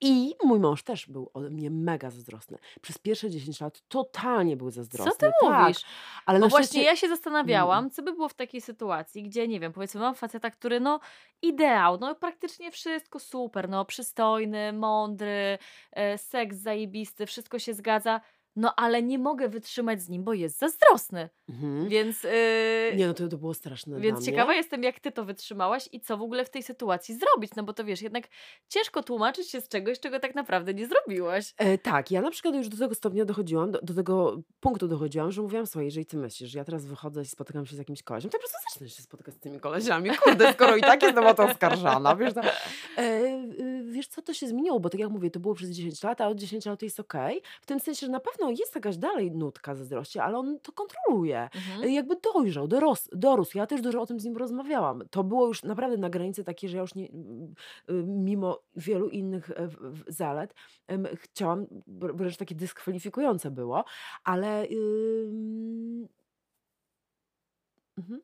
I 0.00 0.34
mój 0.44 0.60
mąż 0.60 0.82
też 0.82 1.06
był 1.06 1.30
ode 1.34 1.50
mnie 1.50 1.70
mega 1.70 2.10
zazdrosny. 2.10 2.58
Przez 2.80 2.98
pierwsze 2.98 3.30
10 3.30 3.60
lat 3.60 3.82
totalnie 3.88 4.56
był 4.56 4.70
zazdrosny. 4.70 5.12
Co 5.12 5.18
ty 5.18 5.32
Tak, 5.40 5.60
mówisz? 5.60 5.82
ale 6.26 6.38
na 6.38 6.48
właśnie 6.48 6.66
szczęście... 6.66 6.82
ja 6.82 6.96
się 6.96 7.08
zastanawiałam, 7.08 7.90
co 7.90 8.02
by 8.02 8.12
było 8.12 8.28
w 8.28 8.34
takiej 8.34 8.60
sytuacji, 8.60 9.22
gdzie 9.22 9.48
nie 9.48 9.60
wiem, 9.60 9.72
powiedzmy, 9.72 10.00
mam 10.00 10.14
faceta, 10.14 10.50
który 10.50 10.80
no 10.80 11.00
ideał, 11.42 11.98
no 12.00 12.14
praktycznie 12.14 12.70
wszystko 12.70 13.18
super, 13.18 13.68
no 13.68 13.84
przystojny, 13.84 14.72
mądry, 14.72 15.58
e, 15.92 16.18
seks 16.18 16.56
zajebisty, 16.56 17.26
wszystko 17.26 17.58
się 17.58 17.74
zgadza, 17.74 18.20
no 18.56 18.74
ale 18.76 19.02
nie 19.02 19.18
mogę 19.18 19.48
wytrzymać 19.48 20.02
z 20.02 20.08
nim, 20.08 20.24
bo 20.24 20.34
jest 20.34 20.58
zazdrosny. 20.58 21.28
Mhm. 21.48 21.88
Więc, 21.88 22.24
yy, 22.24 22.30
Nie, 22.96 23.06
no 23.06 23.14
to, 23.14 23.28
to 23.28 23.36
było 23.38 23.54
straszne 23.54 24.00
więc 24.00 24.24
ciekawa 24.24 24.54
jestem, 24.54 24.82
jak 24.82 25.00
ty 25.00 25.12
to 25.12 25.24
wytrzymałaś 25.24 25.88
i 25.92 26.00
co 26.00 26.16
w 26.16 26.22
ogóle 26.22 26.44
w 26.44 26.50
tej 26.50 26.62
sytuacji 26.62 27.18
zrobić, 27.18 27.52
no 27.56 27.62
bo 27.62 27.72
to 27.72 27.84
wiesz, 27.84 28.02
jednak 28.02 28.28
ciężko 28.68 29.02
tłumaczyć 29.02 29.50
się 29.50 29.60
z 29.60 29.68
czegoś, 29.68 30.00
czego 30.00 30.20
tak 30.20 30.34
naprawdę 30.34 30.74
nie 30.74 30.86
zrobiłaś. 30.86 31.54
E, 31.56 31.78
tak, 31.78 32.10
ja 32.10 32.20
na 32.20 32.30
przykład 32.30 32.54
już 32.54 32.68
do 32.68 32.76
tego 32.76 32.94
stopnia 32.94 33.24
dochodziłam, 33.24 33.70
do, 33.70 33.80
do 33.82 33.94
tego 33.94 34.42
punktu 34.60 34.88
dochodziłam, 34.88 35.32
że 35.32 35.42
mówiłam, 35.42 35.66
słuchaj, 35.66 35.84
jeżeli 35.84 36.06
ty 36.06 36.16
myślisz, 36.16 36.50
że 36.50 36.58
ja 36.58 36.64
teraz 36.64 36.86
wychodzę 36.86 37.22
i 37.22 37.26
spotykam 37.26 37.66
się 37.66 37.76
z 37.76 37.78
jakimś 37.78 38.02
kolesiem, 38.02 38.30
to 38.30 38.38
po 38.38 38.42
prostu 38.42 38.58
zacznę 38.70 38.88
się 38.88 39.02
spotykać 39.02 39.34
z 39.34 39.38
tymi 39.38 39.60
koleziami. 39.60 40.10
Kurde, 40.16 40.52
skoro 40.52 40.76
i 40.76 40.80
tak 40.80 41.02
jestem 41.02 41.26
o 41.26 41.34
to 41.34 41.42
oskarżana, 41.44 42.16
wiesz, 42.16 42.34
to, 42.34 42.40
e, 42.96 43.42
wiesz 43.84 44.06
co, 44.06 44.22
to 44.22 44.34
się 44.34 44.46
zmieniło, 44.48 44.80
bo 44.80 44.90
tak 44.90 45.00
jak 45.00 45.10
mówię, 45.10 45.30
to 45.30 45.40
było 45.40 45.54
przez 45.54 45.70
10 45.70 46.02
lat, 46.02 46.20
a 46.20 46.28
od 46.28 46.38
10 46.38 46.66
lat 46.66 46.80
to 46.80 46.86
jest 46.86 47.00
okej. 47.00 47.42
W 47.62 47.66
tym 47.66 47.80
sensie, 47.80 48.06
że 48.06 48.12
na 48.12 48.20
pewno 48.20 48.39
jest 48.48 48.74
jakaś 48.74 48.96
dalej 48.96 49.32
nutka 49.32 49.74
zazdrości, 49.74 50.18
ale 50.18 50.38
on 50.38 50.60
to 50.60 50.72
kontroluje. 50.72 51.48
Mhm. 51.54 51.90
Jakby 51.92 52.16
dojrzał, 52.34 52.68
doros, 52.68 53.08
dorósł. 53.12 53.58
Ja 53.58 53.66
też 53.66 53.80
dużo 53.80 54.00
o 54.02 54.06
tym 54.06 54.20
z 54.20 54.24
nim 54.24 54.36
rozmawiałam. 54.36 55.02
To 55.10 55.24
było 55.24 55.46
już 55.46 55.62
naprawdę 55.62 55.96
na 55.96 56.10
granicy 56.10 56.44
takie, 56.44 56.68
że 56.68 56.76
ja 56.76 56.80
już 56.80 56.94
nie, 56.94 57.04
y, 57.04 57.10
mimo 58.06 58.60
wielu 58.76 59.08
innych 59.08 59.50
e, 59.50 59.68
zalet, 60.08 60.54
chciałam, 61.14 61.66
wr- 61.88 62.16
wręcz 62.16 62.36
takie 62.36 62.54
dyskwalifikujące 62.54 63.50
było, 63.50 63.84
ale 64.24 64.68
ym, 64.68 66.08
mhm, 67.98 68.20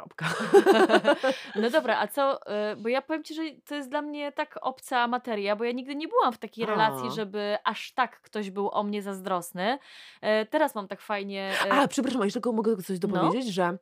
kropka. 0.00 0.26
No 1.56 1.70
dobra, 1.70 1.98
a 1.98 2.06
co, 2.08 2.40
y, 2.72 2.76
bo 2.76 2.88
ja 2.88 3.02
powiem 3.02 3.24
Ci, 3.24 3.34
że 3.34 3.42
to 3.64 3.74
jest 3.74 3.88
dla 3.90 4.02
mnie 4.02 4.32
tak 4.32 4.58
obca 4.62 5.08
materia, 5.08 5.56
bo 5.56 5.64
ja 5.64 5.72
nigdy 5.72 5.94
nie 5.96 6.08
byłam 6.08 6.32
w 6.32 6.38
takiej 6.38 6.66
relacji, 6.66 7.08
A. 7.08 7.10
żeby 7.10 7.56
aż 7.64 7.92
tak 7.92 8.20
ktoś 8.20 8.50
był 8.50 8.70
o 8.70 8.82
mnie 8.82 9.02
zazdrosny. 9.02 9.78
E, 10.20 10.46
Teraz 10.46 10.74
mam 10.74 10.88
tak 10.88 11.00
fajnie. 11.00 11.52
e, 11.66 11.72
A, 11.72 11.88
przepraszam, 11.88 12.22
jeszcze 12.24 12.40
tylko 12.40 12.52
mogę 12.52 12.76
coś 12.76 13.00
No. 13.02 13.08
dopowiedzieć, 13.08 13.54
że, 13.54 13.78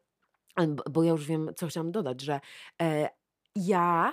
e, 0.57 0.67
b- 0.67 0.83
bo 0.91 1.03
ja 1.03 1.11
już 1.11 1.27
wiem, 1.27 1.51
co 1.57 1.67
chciałam 1.67 1.93
dodać, 1.93 2.21
że 2.21 2.41
e, 2.83 3.09
ja 3.57 4.13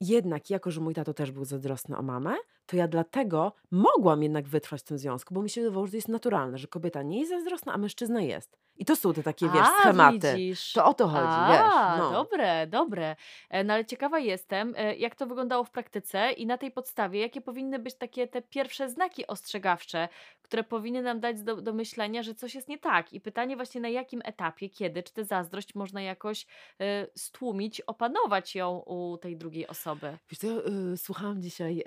jednak, 0.00 0.50
jako 0.50 0.70
że 0.70 0.80
mój 0.80 0.94
tato 0.94 1.14
też 1.14 1.30
był 1.30 1.44
zazdrosny 1.44 1.96
o 1.96 2.02
mamę, 2.02 2.34
to 2.66 2.76
ja 2.76 2.88
dlatego 2.88 3.52
mogłam 3.70 4.22
jednak 4.22 4.48
wytrwać 4.48 4.80
w 4.80 4.84
tym 4.84 4.98
związku, 4.98 5.34
bo 5.34 5.42
mi 5.42 5.50
się 5.50 5.60
wydawało, 5.60 5.86
że 5.86 5.90
to 5.92 5.96
jest 5.96 6.08
naturalne, 6.08 6.58
że 6.58 6.66
kobieta 6.68 7.02
nie 7.02 7.18
jest 7.18 7.30
zazdrosna, 7.30 7.72
a 7.72 7.78
mężczyzna 7.78 8.20
jest. 8.20 8.58
I 8.78 8.84
to 8.84 8.96
są 8.96 9.12
te 9.12 9.22
takie, 9.22 9.48
wiesz, 9.48 9.62
A, 9.62 9.80
schematy. 9.80 10.18
widzisz. 10.36 10.72
To 10.72 10.84
o 10.84 10.94
to 10.94 11.08
chodzi, 11.08 11.26
A, 11.28 11.48
wiesz. 11.52 11.98
No. 11.98 12.10
dobre, 12.10 12.66
dobre. 12.66 13.16
E, 13.50 13.64
No 13.64 13.74
ale 13.74 13.84
ciekawa 13.84 14.18
jestem, 14.18 14.74
e, 14.76 14.96
jak 14.96 15.14
to 15.14 15.26
wyglądało 15.26 15.64
w 15.64 15.70
praktyce 15.70 16.32
i 16.32 16.46
na 16.46 16.58
tej 16.58 16.70
podstawie, 16.70 17.20
jakie 17.20 17.40
powinny 17.40 17.78
być 17.78 17.94
takie 17.94 18.28
te 18.28 18.42
pierwsze 18.42 18.88
znaki 18.90 19.26
ostrzegawcze, 19.26 20.08
które 20.42 20.64
powinny 20.64 21.02
nam 21.02 21.20
dać 21.20 21.42
do, 21.42 21.56
do 21.62 21.72
myślenia, 21.72 22.22
że 22.22 22.34
coś 22.34 22.54
jest 22.54 22.68
nie 22.68 22.78
tak. 22.78 23.12
I 23.12 23.20
pytanie 23.20 23.56
właśnie 23.56 23.80
na 23.80 23.88
jakim 23.88 24.22
etapie, 24.24 24.68
kiedy, 24.68 25.02
czy 25.02 25.12
tę 25.12 25.24
zazdrość 25.24 25.74
można 25.74 26.02
jakoś 26.02 26.46
e, 26.80 27.06
stłumić, 27.14 27.80
opanować 27.80 28.54
ją 28.54 28.78
u 28.86 29.18
tej 29.18 29.36
drugiej 29.36 29.66
osoby. 29.66 30.18
Wiesz 30.30 30.38
co, 30.38 30.68
y, 30.68 30.96
słuchałam 30.96 31.42
dzisiaj 31.42 31.78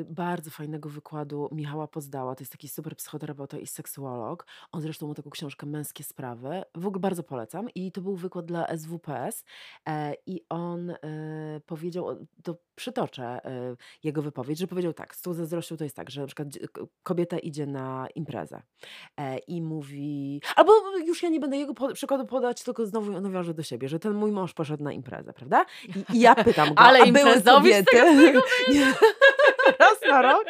y, 0.00 0.04
bardzo 0.04 0.50
fajnego 0.50 0.88
wykładu 0.88 1.48
Michała 1.52 1.86
Pozdała, 1.88 2.34
to 2.34 2.42
jest 2.42 2.52
taki 2.52 2.68
super 2.68 2.96
psychoterapeuta 2.96 3.58
i 3.58 3.66
seksuolog. 3.66 4.46
On 4.72 4.80
zresztą 4.80 5.08
ma 5.08 5.14
taką 5.14 5.30
książkę 5.30 5.66
Męskie 5.66 6.04
Sprawy. 6.04 6.31
W 6.74 6.86
ogóle 6.86 7.00
bardzo 7.00 7.22
polecam. 7.22 7.68
I 7.74 7.92
to 7.92 8.00
był 8.00 8.16
wykład 8.16 8.46
dla 8.46 8.66
SWPS 8.76 9.44
e, 9.88 10.14
i 10.26 10.40
on 10.48 10.90
e, 10.90 10.96
powiedział, 11.66 12.26
to 12.42 12.56
przytoczę 12.74 13.24
e, 13.44 13.76
jego 14.02 14.22
wypowiedź, 14.22 14.58
że 14.58 14.66
powiedział 14.66 14.92
tak, 14.92 15.14
z 15.16 15.22
tą 15.22 15.34
zazdrością 15.34 15.76
to 15.76 15.84
jest 15.84 15.96
tak, 15.96 16.10
że 16.10 16.20
na 16.20 16.26
przykład 16.26 16.48
k- 16.72 16.82
kobieta 17.02 17.38
idzie 17.38 17.66
na 17.66 18.06
imprezę 18.14 18.62
e, 19.16 19.38
i 19.38 19.62
mówi, 19.62 20.40
albo 20.56 20.72
już 21.06 21.22
ja 21.22 21.28
nie 21.28 21.40
będę 21.40 21.56
jego 21.56 21.74
po- 21.74 21.92
przykładu 21.94 22.26
podać, 22.26 22.62
tylko 22.64 22.86
znowu 22.86 23.20
nawiążę 23.20 23.54
do 23.54 23.62
siebie, 23.62 23.88
że 23.88 23.98
ten 23.98 24.14
mój 24.14 24.32
mąż 24.32 24.52
poszedł 24.54 24.84
na 24.84 24.92
imprezę, 24.92 25.32
prawda? 25.32 25.64
I, 25.88 26.16
i 26.16 26.20
ja 26.20 26.34
pytam 26.34 26.68
go, 26.68 26.78
Ale 26.86 26.98
a 27.00 27.02
były 27.12 27.34
kobiety? 27.58 27.96
Nie. 28.74 28.92
Raz 29.78 30.00
na 30.08 30.22
rok. 30.22 30.44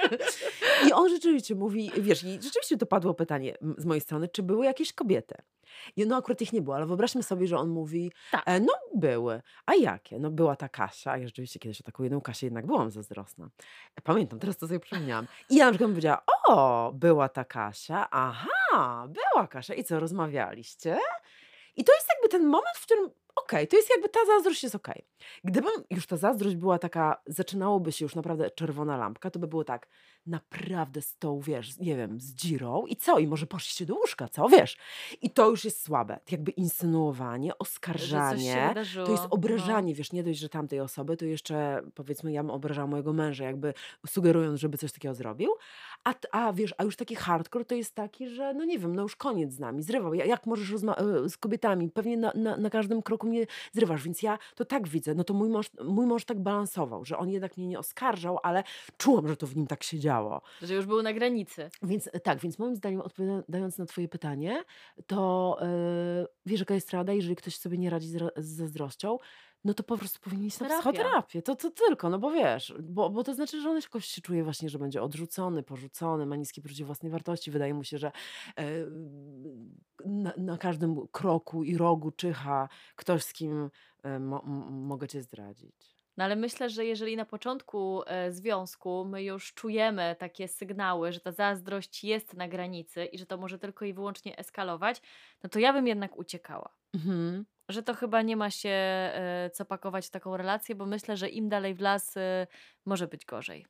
I 0.88 0.92
on 0.92 1.08
rzeczywiście 1.08 1.54
mówi, 1.54 1.90
wiesz, 1.98 2.24
i 2.24 2.32
rzeczywiście 2.42 2.78
to 2.78 2.86
padło 2.86 3.14
pytanie 3.14 3.54
z 3.78 3.84
mojej 3.84 4.00
strony, 4.00 4.28
czy 4.28 4.42
były 4.42 4.64
jakieś 4.64 4.92
kobiety? 4.92 5.34
I 5.96 6.06
no 6.06 6.16
akurat 6.16 6.40
ich 6.40 6.52
nie 6.52 6.62
było, 6.62 6.76
ale 6.76 6.86
wyobraźmy 6.86 7.22
sobie, 7.22 7.46
że 7.46 7.58
on 7.58 7.68
mówi, 7.68 8.12
Tak. 8.30 8.42
e, 8.46 8.60
no 8.60 8.72
były. 8.94 9.42
A 9.66 9.74
jakie? 9.74 10.18
No 10.18 10.30
była 10.30 10.56
ta 10.56 10.68
Kasia, 10.68 11.16
ja 11.16 11.26
rzeczywiście 11.26 11.58
kiedyś 11.58 11.80
o 11.80 11.84
taką 11.84 12.02
jedną 12.02 12.20
Kasię 12.20 12.46
jednak 12.46 12.66
byłam 12.66 12.90
zazdrosna. 12.90 13.48
E, 13.96 14.02
Pamiętam, 14.02 14.38
teraz 14.38 14.56
to 14.56 14.66
sobie 14.66 14.80
przypomniałam. 14.80 15.26
I 15.50 15.56
ja 15.56 15.64
na 15.64 15.70
przykład 15.70 15.90
powiedziała, 15.90 16.22
o, 16.48 16.92
była 16.94 17.28
ta 17.28 17.44
Kasia, 17.44 18.08
aha, 18.10 19.08
była 19.08 19.46
Kasia. 19.46 19.74
I 19.74 19.84
co, 19.84 20.00
rozmawialiście? 20.00 20.98
I 21.76 21.84
to 21.84 21.92
jest 21.94 22.06
jakby 22.14 22.28
ten 22.28 22.46
moment, 22.46 22.76
w 22.76 22.82
którym 22.82 23.10
okej, 23.36 23.68
to 23.68 23.76
jest 23.76 23.90
jakby 23.90 24.08
ta 24.08 24.20
zazdrość 24.26 24.62
jest 24.62 24.74
okej. 24.74 25.04
Gdybym 25.44 25.72
już 25.90 26.06
ta 26.06 26.16
zazdrość 26.16 26.56
była 26.56 26.78
taka, 26.78 27.22
zaczynałoby 27.26 27.92
się 27.92 28.04
już 28.04 28.14
naprawdę 28.14 28.50
czerwona 28.50 28.96
lampka, 28.96 29.30
to 29.30 29.38
by 29.38 29.46
było 29.48 29.64
tak, 29.64 29.88
naprawdę 30.26 31.02
z 31.02 31.16
tą, 31.18 31.40
wiesz, 31.40 31.78
nie 31.78 31.96
wiem, 31.96 32.20
z 32.20 32.34
dzirą 32.34 32.86
i 32.86 32.96
co? 32.96 33.18
I 33.18 33.26
może 33.26 33.46
poszliście 33.46 33.86
do 33.86 33.94
łóżka, 33.94 34.28
co? 34.28 34.48
Wiesz? 34.48 34.76
I 35.22 35.30
to 35.30 35.50
już 35.50 35.64
jest 35.64 35.82
słabe. 35.84 36.20
Jakby 36.30 36.50
insynuowanie, 36.50 37.58
oskarżanie, 37.58 38.74
to 39.04 39.12
jest 39.12 39.22
No. 39.24 39.30
obrażanie, 39.30 39.94
wiesz, 39.94 40.12
nie 40.12 40.22
dość, 40.22 40.38
że 40.38 40.48
tamtej 40.48 40.80
osoby, 40.80 41.16
to 41.16 41.24
jeszcze 41.24 41.82
powiedzmy, 41.94 42.32
ja 42.32 42.42
bym 42.42 42.50
obrażała 42.50 42.86
mojego 42.86 43.12
męża, 43.12 43.44
jakby 43.44 43.74
sugerując, 44.06 44.60
żeby 44.60 44.78
coś 44.78 44.92
takiego 44.92 45.14
zrobił. 45.14 45.50
A, 46.04 46.14
a 46.32 46.52
wiesz, 46.52 46.74
a 46.78 46.84
już 46.84 46.96
taki 46.96 47.14
hardcore 47.14 47.64
to 47.64 47.74
jest 47.74 47.94
taki, 47.94 48.28
że 48.28 48.54
no 48.54 48.64
nie 48.64 48.78
wiem, 48.78 48.96
no 48.96 49.02
już 49.02 49.16
koniec 49.16 49.52
z 49.52 49.58
nami, 49.58 49.82
zrywał. 49.82 50.14
Ja- 50.14 50.24
Jak 50.24 50.46
możesz 50.46 50.72
e, 50.72 51.28
z 51.28 51.36
kobietami? 51.36 51.90
Pewnie 51.90 52.16
na, 52.16 52.32
na, 52.34 52.56
na 52.56 52.70
każdym 52.70 53.02
kroku 53.02 53.26
mnie 53.26 53.46
zrywasz, 53.72 54.02
więc 54.04 54.22
ja 54.22 54.38
to 54.54 54.64
tak 54.64 54.88
widzę. 54.88 55.14
No 55.14 55.24
to 55.24 55.34
mój 55.34 55.48
mąż, 55.48 55.70
mój 55.84 56.06
mąż 56.06 56.24
tak 56.24 56.40
balansował, 56.40 57.04
że 57.04 57.18
on 57.18 57.30
jednak 57.30 57.56
mnie 57.56 57.66
nie 57.66 57.78
oskarżał, 57.78 58.38
ale 58.42 58.62
czułam, 58.98 59.28
że 59.28 59.36
to 59.36 59.46
w 59.46 59.56
nim 59.56 59.66
tak 59.66 59.82
się 59.82 59.98
działo. 59.98 60.40
Że 60.62 60.74
już 60.74 60.86
był 60.86 61.02
na 61.02 61.12
granicy. 61.12 61.70
Więc 61.82 62.08
e, 62.12 62.20
tak, 62.20 62.38
więc 62.38 62.58
moim 62.58 62.76
zdaniem 62.76 63.00
odpowiadając 63.00 63.78
na 63.78 63.86
twoje 63.86 64.08
pytanie, 64.08 64.64
to 65.06 65.56
yy, 65.60 66.26
wiesz, 66.46 66.60
jaka 66.60 66.74
jest 66.74 66.90
rada, 66.90 67.12
jeżeli 67.12 67.36
ktoś 67.36 67.56
sobie 67.56 67.78
nie 67.78 67.90
radzi 67.90 68.08
z, 68.08 68.32
z 68.36 68.46
zazdrością, 68.56 69.18
no 69.64 69.74
to 69.74 69.82
po 69.82 69.98
prostu 69.98 70.20
powinien 70.20 70.46
iść 70.46 70.60
na 70.60 70.66
psychoterapię. 70.80 71.42
To, 71.42 71.56
to 71.56 71.70
tylko, 71.70 72.10
no 72.10 72.18
bo 72.18 72.30
wiesz, 72.30 72.74
bo, 72.82 73.10
bo 73.10 73.24
to 73.24 73.34
znaczy, 73.34 73.60
że 73.62 73.70
on 73.70 73.76
jakoś 73.76 74.04
się 74.06 74.22
czuje 74.22 74.44
właśnie, 74.44 74.68
że 74.68 74.78
będzie 74.78 75.02
odrzucony, 75.02 75.62
porzucony, 75.62 76.26
ma 76.26 76.36
niskie 76.36 76.62
poczucie 76.62 76.84
własnej 76.84 77.12
wartości. 77.12 77.50
Wydaje 77.50 77.74
mu 77.74 77.84
się, 77.84 77.98
że 77.98 78.12
e, 78.58 78.64
na, 80.04 80.32
na 80.36 80.58
każdym 80.58 81.06
kroku 81.08 81.64
i 81.64 81.76
rogu 81.76 82.10
czyha 82.10 82.68
ktoś, 82.96 83.22
z 83.24 83.32
kim 83.32 83.70
e, 84.02 84.18
mo, 84.18 84.42
m- 84.46 84.72
mogę 84.86 85.08
cię 85.08 85.22
zdradzić. 85.22 86.01
No 86.16 86.24
ale 86.24 86.36
myślę, 86.36 86.70
że 86.70 86.84
jeżeli 86.84 87.16
na 87.16 87.24
początku 87.24 88.02
e, 88.06 88.32
związku 88.32 89.04
my 89.04 89.22
już 89.22 89.54
czujemy 89.54 90.16
takie 90.18 90.48
sygnały, 90.48 91.12
że 91.12 91.20
ta 91.20 91.32
zazdrość 91.32 92.04
jest 92.04 92.34
na 92.34 92.48
granicy 92.48 93.04
i 93.04 93.18
że 93.18 93.26
to 93.26 93.36
może 93.36 93.58
tylko 93.58 93.84
i 93.84 93.92
wyłącznie 93.94 94.38
eskalować, 94.38 95.02
no 95.42 95.50
to 95.50 95.58
ja 95.58 95.72
bym 95.72 95.86
jednak 95.86 96.16
uciekała. 96.16 96.76
Mhm. 96.94 97.44
Że 97.68 97.82
to 97.82 97.94
chyba 97.94 98.22
nie 98.22 98.36
ma 98.36 98.50
się 98.50 98.68
e, 98.68 99.50
co 99.52 99.64
pakować 99.64 100.06
w 100.06 100.10
taką 100.10 100.36
relację, 100.36 100.74
bo 100.74 100.86
myślę, 100.86 101.16
że 101.16 101.28
im 101.28 101.48
dalej 101.48 101.74
w 101.74 101.80
las 101.80 102.16
e, 102.16 102.46
może 102.86 103.06
być 103.06 103.24
gorzej. 103.24 103.66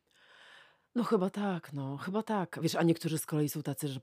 No 0.95 1.05
chyba 1.05 1.31
tak, 1.31 1.73
no 1.73 1.97
chyba 1.97 2.23
tak. 2.23 2.59
Wiesz, 2.63 2.75
a 2.75 2.83
niektórzy 2.83 3.19
z 3.19 3.27
kolei 3.27 3.49
są 3.49 3.63
tacy, 3.63 3.89
że 3.89 4.01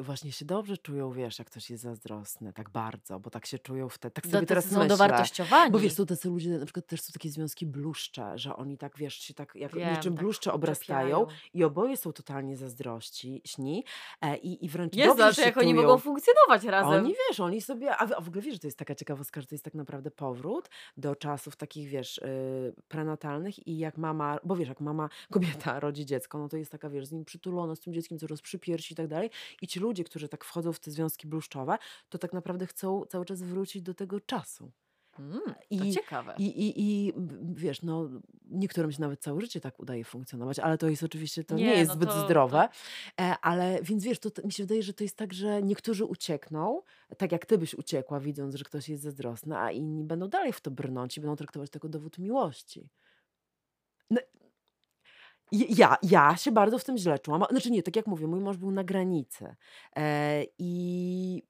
właśnie 0.00 0.32
się 0.32 0.44
dobrze 0.44 0.76
czują, 0.78 1.12
wiesz, 1.12 1.38
jak 1.38 1.48
ktoś 1.48 1.70
jest 1.70 1.82
zazdrosny, 1.82 2.52
tak 2.52 2.70
bardzo, 2.70 3.20
bo 3.20 3.30
tak 3.30 3.46
się 3.46 3.58
czują 3.58 3.88
wtedy. 3.88 4.12
Tak 4.14 4.26
sobie 4.26 4.46
teraz 4.46 4.70
myślę. 4.70 4.86
dowartościowani. 4.86 5.70
Bo 5.72 5.78
wiesz, 5.78 5.92
są 5.92 6.06
tacy 6.06 6.28
ludzie, 6.28 6.50
na 6.58 6.64
przykład 6.66 6.86
też 6.86 7.00
są 7.00 7.12
takie 7.12 7.30
związki 7.30 7.66
bluszcze, 7.66 8.38
że 8.38 8.56
oni 8.56 8.78
tak, 8.78 8.96
wiesz, 8.98 9.14
się 9.14 9.34
tak 9.34 9.52
jak 9.54 9.74
Wiem, 9.74 9.94
niczym 9.96 10.14
tak 10.14 10.22
bluszcze 10.22 10.52
obrastają 10.52 11.18
czepiają. 11.20 11.38
i 11.54 11.64
oboje 11.64 11.96
są 11.96 12.12
totalnie 12.12 12.56
zazdrości, 12.56 13.42
śni 13.44 13.84
e, 14.20 14.36
i, 14.36 14.64
i 14.64 14.68
wręcz 14.68 14.94
Jest, 14.94 15.08
dobrze 15.08 15.22
znaczy 15.22 15.36
się 15.40 15.42
jak 15.46 15.56
oni 15.56 15.70
czują. 15.74 15.82
mogą 15.82 15.98
funkcjonować 15.98 16.64
razem. 16.64 17.04
Oni, 17.04 17.14
wiesz, 17.28 17.40
oni 17.40 17.60
sobie, 17.60 17.96
a, 17.96 18.06
w- 18.06 18.12
a 18.12 18.20
w 18.20 18.28
ogóle 18.28 18.42
wiesz, 18.42 18.54
że 18.54 18.60
to 18.60 18.66
jest 18.66 18.78
taka 18.78 18.94
ciekawostka, 18.94 19.40
że 19.40 19.46
to 19.46 19.54
jest 19.54 19.64
tak 19.64 19.74
naprawdę 19.74 20.10
powrót 20.10 20.68
do 20.96 21.16
czasów 21.16 21.56
takich, 21.56 21.88
wiesz, 21.88 22.18
y, 22.18 22.74
prenatalnych 22.88 23.66
i 23.66 23.78
jak 23.78 23.98
mama, 23.98 24.38
bo 24.44 24.56
wiesz, 24.56 24.68
jak 24.68 24.80
mama, 24.80 25.08
kobieta 25.32 25.80
rodzi 25.80 26.06
dziecko, 26.06 26.27
no 26.34 26.48
to 26.48 26.56
jest 26.56 26.72
taka, 26.72 26.90
wiesz, 26.90 27.06
z 27.06 27.12
nim 27.12 27.24
przytulona, 27.24 27.76
z 27.76 27.80
tym 27.80 27.92
dzieckiem 27.92 28.18
coraz 28.18 28.42
przy 28.42 28.58
piersi 28.58 28.92
i 28.92 28.96
tak 28.96 29.08
dalej 29.08 29.30
i 29.62 29.66
ci 29.66 29.80
ludzie, 29.80 30.04
którzy 30.04 30.28
tak 30.28 30.44
wchodzą 30.44 30.72
w 30.72 30.80
te 30.80 30.90
związki 30.90 31.26
bluszczowe, 31.26 31.78
to 32.08 32.18
tak 32.18 32.32
naprawdę 32.32 32.66
chcą 32.66 33.04
cały 33.04 33.24
czas 33.24 33.42
wrócić 33.42 33.82
do 33.82 33.94
tego 33.94 34.20
czasu. 34.20 34.72
Mm, 35.18 35.40
to 35.44 35.84
I, 35.84 35.92
ciekawe. 35.92 36.34
i, 36.38 36.46
i, 36.46 36.74
I 36.76 37.12
wiesz, 37.54 37.82
no, 37.82 38.08
niektórym 38.44 38.92
się 38.92 39.00
nawet 39.00 39.20
całe 39.20 39.40
życie 39.40 39.60
tak 39.60 39.80
udaje 39.80 40.04
funkcjonować, 40.04 40.58
ale 40.58 40.78
to 40.78 40.88
jest 40.88 41.02
oczywiście, 41.02 41.44
to 41.44 41.54
nie, 41.54 41.64
Nie, 41.64 41.74
jest 41.74 41.88
no 41.88 41.94
zbyt 41.94 42.08
to, 42.08 42.14
to 42.14 42.24
zdrowe. 42.24 42.68
E, 43.20 43.34
ale 43.42 43.78
więc 43.82 44.04
wiesz, 44.04 44.18
to, 44.18 44.30
to 44.30 44.42
mi 44.42 44.52
się 44.52 44.62
wydaje, 44.62 44.82
że 44.82 44.94
to 44.94 45.04
jest 45.04 45.16
tak, 45.16 45.32
że 45.32 45.62
niektórzy 45.62 46.04
uciekną, 46.04 46.82
tak 47.16 47.32
jak 47.32 47.46
ty 47.46 47.58
byś 47.58 47.74
uciekła, 47.74 48.20
widząc, 48.20 48.54
że 48.54 48.64
ktoś 48.64 48.88
jest 48.88 49.02
zazdrosny, 49.02 49.58
a 49.58 49.70
inni 49.70 50.04
będą 50.04 50.28
dalej 50.28 50.52
w 50.52 50.60
to 50.60 50.70
brnąć 50.70 51.16
i 51.16 51.20
będą 51.20 51.36
traktować 51.36 51.70
to 51.70 51.76
jako 51.76 51.88
dowód 51.88 52.18
miłości. 52.18 52.88
No, 54.10 54.20
ja, 55.52 55.96
ja 56.02 56.36
się 56.36 56.52
bardzo 56.52 56.78
w 56.78 56.84
tym 56.84 56.98
źle 56.98 57.18
czułam. 57.18 57.44
Znaczy 57.50 57.70
nie, 57.70 57.82
tak 57.82 57.96
jak 57.96 58.06
mówię, 58.06 58.26
mój 58.26 58.40
mąż 58.40 58.56
był 58.56 58.70
na 58.70 58.84
granicy. 58.84 59.54
E, 59.96 60.44
I 60.58 61.42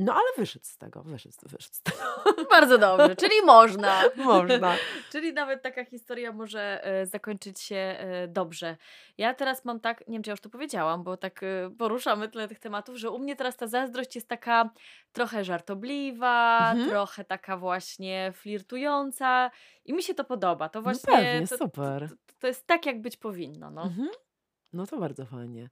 no 0.00 0.12
ale 0.12 0.24
wyszedł 0.36 0.64
z 0.64 0.78
tego, 0.78 1.02
wyszedł, 1.02 1.34
wyszedł 1.42 1.74
z 1.74 1.82
tego. 1.82 1.98
Bardzo 2.50 2.78
dobrze, 2.78 3.16
czyli 3.16 3.42
można. 3.46 4.02
Można. 4.16 4.74
czyli 5.12 5.32
nawet 5.32 5.62
taka 5.62 5.84
historia 5.84 6.32
może 6.32 6.84
e, 6.84 7.06
zakończyć 7.06 7.60
się 7.60 7.76
e, 7.76 8.28
dobrze. 8.28 8.76
Ja 9.18 9.34
teraz 9.34 9.64
mam 9.64 9.80
tak, 9.80 10.08
nie 10.08 10.12
wiem 10.12 10.22
czy 10.22 10.30
ja 10.30 10.32
już 10.32 10.40
to 10.40 10.50
powiedziałam, 10.50 11.02
bo 11.02 11.16
tak 11.16 11.42
e, 11.42 11.70
poruszamy 11.78 12.28
tyle 12.28 12.48
tych 12.48 12.58
tematów, 12.58 12.96
że 12.96 13.10
u 13.10 13.18
mnie 13.18 13.36
teraz 13.36 13.56
ta 13.56 13.66
zazdrość 13.66 14.14
jest 14.14 14.28
taka 14.28 14.70
trochę 15.12 15.44
żartobliwa, 15.44 16.58
Mhm. 16.70 16.90
trochę 16.90 17.24
taka 17.24 17.56
właśnie 17.56 18.32
flirtująca 18.34 19.50
i 19.84 19.92
mi 19.92 20.02
się 20.02 20.14
to 20.14 20.24
podoba. 20.24 20.68
To 20.68 20.78
No 20.78 20.82
właśnie 20.82 21.12
pewnie, 21.16 21.46
to, 21.48 21.58
to, 21.58 21.64
super. 21.64 22.08
to, 22.08 22.34
to 22.40 22.46
jest 22.46 22.66
tak, 22.66 22.86
jak 22.86 23.00
być 23.00 23.16
powinno. 23.16 23.70
No. 23.70 23.82
Mhm. 23.82 24.08
No 24.72 24.86
to 24.86 24.96
bardzo 24.98 25.26
fajnie. 25.26 25.68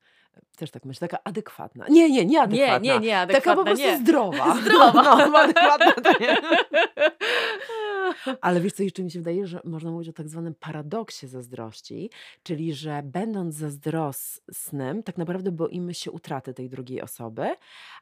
Też 0.56 0.70
tak 0.70 0.84
myślę, 0.84 1.08
taka 1.08 1.22
adekwatna. 1.24 1.84
Nie, 1.88 2.10
nie, 2.10 2.24
nie 2.24 2.24
Nie, 2.24 2.42
adekwatna. 2.42 2.78
nie, 2.78 2.98
nie, 3.00 3.10
Taka 3.10 3.22
adekwatna 3.22 3.56
po 3.56 3.64
prostu 3.64 3.86
nie. 3.86 3.96
zdrowa. 3.98 4.56
Zdrowa. 4.62 5.02
No, 5.32 5.38
adekwatna 5.38 5.92
to 5.92 6.18
nie. 6.20 6.36
Ale 8.40 8.60
wiesz 8.60 8.72
co, 8.72 8.82
jeszcze 8.82 9.02
mi 9.02 9.10
się 9.10 9.18
wydaje, 9.18 9.46
że 9.46 9.60
można 9.64 9.90
mówić 9.90 10.08
o 10.08 10.12
tak 10.12 10.28
zwanym 10.28 10.54
paradoksie 10.54 11.26
zazdrości, 11.26 12.10
czyli 12.42 12.74
że 12.74 13.02
będąc 13.04 13.54
zazdrosnym, 13.54 15.02
tak 15.02 15.18
naprawdę 15.18 15.52
boimy 15.52 15.94
się 15.94 16.10
utraty 16.10 16.54
tej 16.54 16.68
drugiej 16.68 17.02
osoby, 17.02 17.54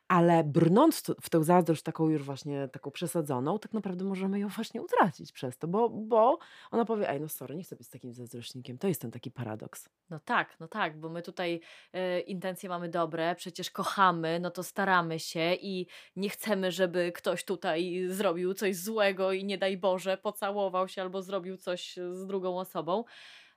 ale 0.08 0.44
brnąc 0.44 1.02
w 1.20 1.30
tę 1.30 1.44
zazdrość 1.44 1.82
taką 1.82 2.08
już 2.08 2.22
właśnie 2.22 2.68
taką 2.68 2.90
przesadzoną, 2.90 3.58
tak 3.58 3.72
naprawdę 3.72 4.04
możemy 4.04 4.38
ją 4.38 4.48
właśnie 4.48 4.82
utracić 4.82 5.32
przez 5.32 5.58
to, 5.58 5.68
bo, 5.68 5.88
bo 5.88 6.38
ona 6.70 6.84
powie, 6.84 7.10
ej 7.10 7.20
no 7.20 7.28
sorry, 7.28 7.56
nie 7.56 7.64
chcę 7.64 7.76
być 7.76 7.88
takim 7.88 8.12
zazdrośnikiem. 8.12 8.78
To 8.78 8.88
jest 8.88 9.00
ten 9.00 9.10
taki 9.10 9.30
paradoks. 9.30 9.88
No 10.10 10.20
tak, 10.20 10.60
no 10.60 10.68
tak, 10.68 11.00
bo 11.00 11.08
my 11.08 11.22
tutaj 11.22 11.60
e, 11.92 12.20
intencje 12.20 12.68
mamy 12.68 12.88
dobre, 12.88 13.34
przecież 13.34 13.70
kochamy, 13.70 14.40
no 14.40 14.50
to 14.50 14.62
staramy 14.62 15.18
się 15.18 15.54
i 15.54 15.86
nie 16.16 16.28
chcemy, 16.28 16.72
żeby 16.72 17.12
ktoś 17.12 17.44
tutaj 17.44 18.06
zrobił 18.08 18.54
coś 18.54 18.76
złego 18.76 19.32
i 19.32 19.44
nie 19.44 19.58
daj 19.58 19.76
Boże, 19.76 20.15
pocałował 20.16 20.88
się 20.88 21.02
albo 21.02 21.22
zrobił 21.22 21.56
coś 21.56 21.96
z 22.12 22.26
drugą 22.26 22.58
osobą. 22.58 23.04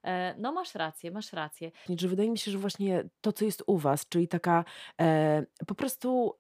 E, 0.04 0.36
no 0.38 0.52
masz 0.52 0.76
rację, 0.76 1.12
masz 1.12 1.34
rację. 1.34 1.72
Że 1.98 2.08
wydaje 2.08 2.32
mi 2.32 2.38
się, 2.38 2.52
że 2.52 2.58
właśnie 2.58 3.10
to, 3.22 3.34
co 3.34 3.46
jest 3.46 3.64
u 3.68 3.78
was, 3.78 4.10
czyli 4.10 4.28
taka 4.28 4.66
e, 5.02 5.46
po 5.68 5.76
prostu 5.76 6.34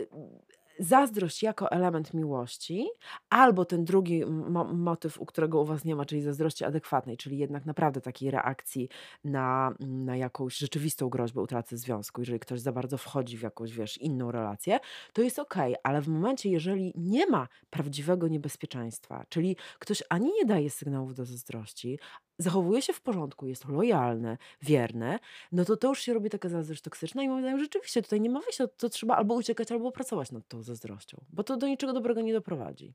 y, 0.00 0.08
zazdrość 0.78 1.42
jako 1.42 1.70
element 1.70 2.14
miłości, 2.14 2.88
albo 3.30 3.64
ten 3.64 3.84
drugi 3.84 4.26
mo 4.26 4.64
motyw, 4.64 5.20
u 5.20 5.26
którego 5.26 5.60
u 5.60 5.64
was 5.64 5.84
nie 5.84 5.96
ma, 5.96 6.04
czyli 6.04 6.22
zazdrości 6.22 6.64
adekwatnej, 6.64 7.16
czyli 7.16 7.38
jednak 7.38 7.66
naprawdę 7.66 8.00
takiej 8.00 8.30
reakcji 8.30 8.88
na, 9.24 9.74
na 9.80 10.16
jakąś 10.16 10.56
rzeczywistą 10.56 11.08
groźbę 11.08 11.40
utraty 11.40 11.76
związku, 11.76 12.20
jeżeli 12.20 12.40
ktoś 12.40 12.60
za 12.60 12.72
bardzo 12.72 12.98
wchodzi 12.98 13.38
w 13.38 13.42
jakąś, 13.42 13.72
wiesz, 13.72 13.98
inną 13.98 14.30
relację, 14.30 14.80
to 15.12 15.22
jest 15.22 15.38
okej, 15.38 15.74
ale 15.82 16.02
w 16.02 16.08
momencie, 16.08 16.50
jeżeli 16.50 16.92
nie 16.96 17.26
ma 17.26 17.48
prawdziwego 17.70 18.28
niebezpieczeństwa, 18.28 19.24
czyli 19.28 19.56
ktoś 19.78 20.02
ani 20.08 20.32
nie 20.32 20.44
daje 20.44 20.70
sygnałów 20.70 21.14
do 21.14 21.24
zazdrości, 21.24 21.98
zachowuje 22.38 22.82
się 22.82 22.92
w 22.92 23.00
porządku, 23.00 23.46
jest 23.46 23.68
lojalny, 23.68 24.38
wierny, 24.62 25.18
no 25.52 25.64
to 25.64 25.76
to 25.76 25.88
już 25.88 26.00
się 26.02 26.14
robi 26.14 26.30
taka 26.30 26.48
zazdrość 26.48 26.82
toksyczna 26.82 27.22
i 27.22 27.28
moim 27.28 27.40
zdaniem 27.40 27.58
rzeczywiście 27.58 28.02
tutaj 28.02 28.20
nie 28.20 28.30
ma 28.30 28.40
wyjścia, 28.40 28.66
to 28.68 28.88
trzeba 28.88 29.16
albo 29.16 29.34
uciekać, 29.34 29.72
albo 29.72 29.92
pracować 29.92 30.32
nad 30.32 30.48
tą 30.48 30.62
zazdrością, 30.62 31.24
bo 31.30 31.44
to 31.44 31.56
do 31.56 31.68
niczego 31.68 31.92
dobrego 31.92 32.20
nie 32.20 32.32
doprowadzi. 32.32 32.94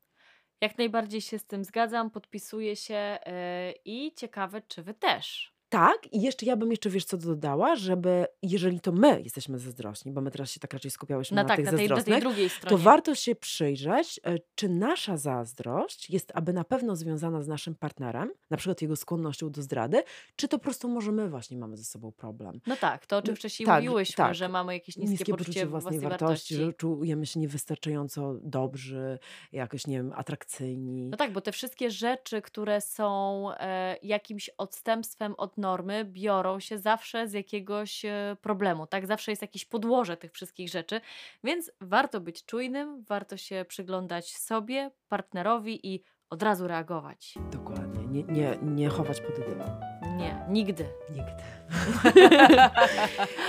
Jak 0.62 0.78
najbardziej 0.78 1.22
się 1.22 1.40
z 1.40 1.46
tym 1.46 1.64
zgadzam, 1.64 2.12
podpisuję 2.12 2.76
się 2.76 2.96
e, 2.96 3.74
i 3.86 4.14
ciekawe, 4.16 4.62
czy 4.62 4.84
wy 4.84 4.94
też. 4.94 5.53
Tak, 5.74 6.14
i 6.14 6.22
jeszcze 6.22 6.46
ja 6.46 6.56
bym 6.56 6.72
jeszcze, 6.72 6.90
wiesz 6.90 7.06
co 7.06 7.18
dodała, 7.18 7.76
żeby, 7.76 8.26
jeżeli 8.42 8.80
to 8.80 8.92
my 8.92 9.22
jesteśmy 9.22 9.60
zazdrośni, 9.60 10.12
bo 10.12 10.22
my 10.22 10.32
teraz 10.32 10.52
się 10.52 10.60
tak 10.60 10.74
raczej 10.74 10.92
skupiałyśmy 10.92 11.36
No 11.36 11.42
na 11.42 11.48
tak, 11.48 11.58
tych 11.58 11.66
na 11.66 11.72
tej, 11.72 11.90
na 11.90 12.04
tej 12.04 12.22
drugiej 12.22 12.50
to 12.50 12.56
stronie. 12.56 12.84
warto 12.84 13.16
się 13.16 13.36
przyjrzeć, 13.36 14.20
e, 14.24 14.36
czy 14.56 14.70
nasza 14.70 15.18
zazdrość 15.18 16.10
jest 16.10 16.32
aby 16.36 16.54
na 16.54 16.64
pewno 16.64 16.96
związana 16.96 17.42
z 17.42 17.48
naszym 17.48 17.76
partnerem, 17.76 18.32
na 18.50 18.58
przykład 18.58 18.82
jego 18.82 18.96
skłonnością 18.96 19.52
do 19.52 19.62
zdrady, 19.62 20.04
czy 20.36 20.48
to 20.48 20.60
po 20.60 20.64
prostu 20.64 20.90
może 20.90 21.12
my 21.12 21.30
właśnie 21.30 21.58
mamy 21.58 21.78
ze 21.78 21.84
sobą 21.84 22.12
problem. 22.12 22.62
No 22.68 22.76
tak, 22.76 23.06
to 23.06 23.18
o 23.18 23.22
czym 23.22 23.36
wcześniej 23.36 23.68
tak, 23.68 23.84
mówiłyśmy, 23.84 24.16
tak. 24.16 24.36
że 24.36 24.50
mamy 24.50 24.74
jakieś 24.74 24.98
niskie, 24.98 25.12
Niskie 25.12 25.32
poczucie 25.32 25.46
poczucie 25.46 25.66
własnej 25.66 26.00
wartości, 26.00 26.56
że 26.56 26.74
czujemy 26.74 27.26
się 27.26 27.40
niewystarczająco 27.40 28.36
dobrzy, 28.42 29.20
jakoś, 29.52 29.88
nie 29.88 29.98
wiem, 29.98 30.14
atrakcyjni. 30.16 31.10
No 31.10 31.18
tak, 31.18 31.32
bo 31.32 31.42
te 31.42 31.52
wszystkie 31.52 31.92
rzeczy, 31.92 32.42
które 32.42 32.82
są 32.82 33.46
e, 33.52 33.98
jakimś 34.04 34.50
odstępstwem 34.50 35.36
od 35.38 35.58
normy, 35.64 36.06
biorą 36.06 36.60
się 36.60 36.78
zawsze 36.78 37.28
z 37.28 37.34
jakiegoś 37.34 38.06
e, 38.06 38.36
problemu, 38.42 38.88
tak? 38.88 39.08
Zawsze 39.08 39.32
jest 39.32 39.42
jakieś 39.42 39.66
podłoże 39.66 40.18
tych 40.18 40.32
wszystkich 40.32 40.70
rzeczy, 40.70 41.02
więc 41.44 41.72
warto 41.82 42.22
być 42.22 42.46
czujnym, 42.46 43.04
warto 43.04 43.38
się 43.38 43.66
przyglądać 43.68 44.38
sobie, 44.38 44.92
partnerowi 45.10 45.94
i 45.94 46.04
od 46.30 46.44
razu 46.44 46.68
reagować. 46.68 47.36
Dokładnie, 47.52 48.06
nie, 48.08 48.24
nie, 48.24 48.58
nie 48.62 48.90
chować 48.90 49.22
pod 49.22 49.36
dywan. 49.36 49.70
Nie, 50.18 50.46
nigdy. 50.50 50.86
Nigdy. 51.10 51.44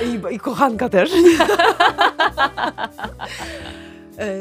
I, 0.31 0.35
I 0.35 0.39
kochanka 0.39 0.89
też. 0.89 1.11
E, 4.19 4.35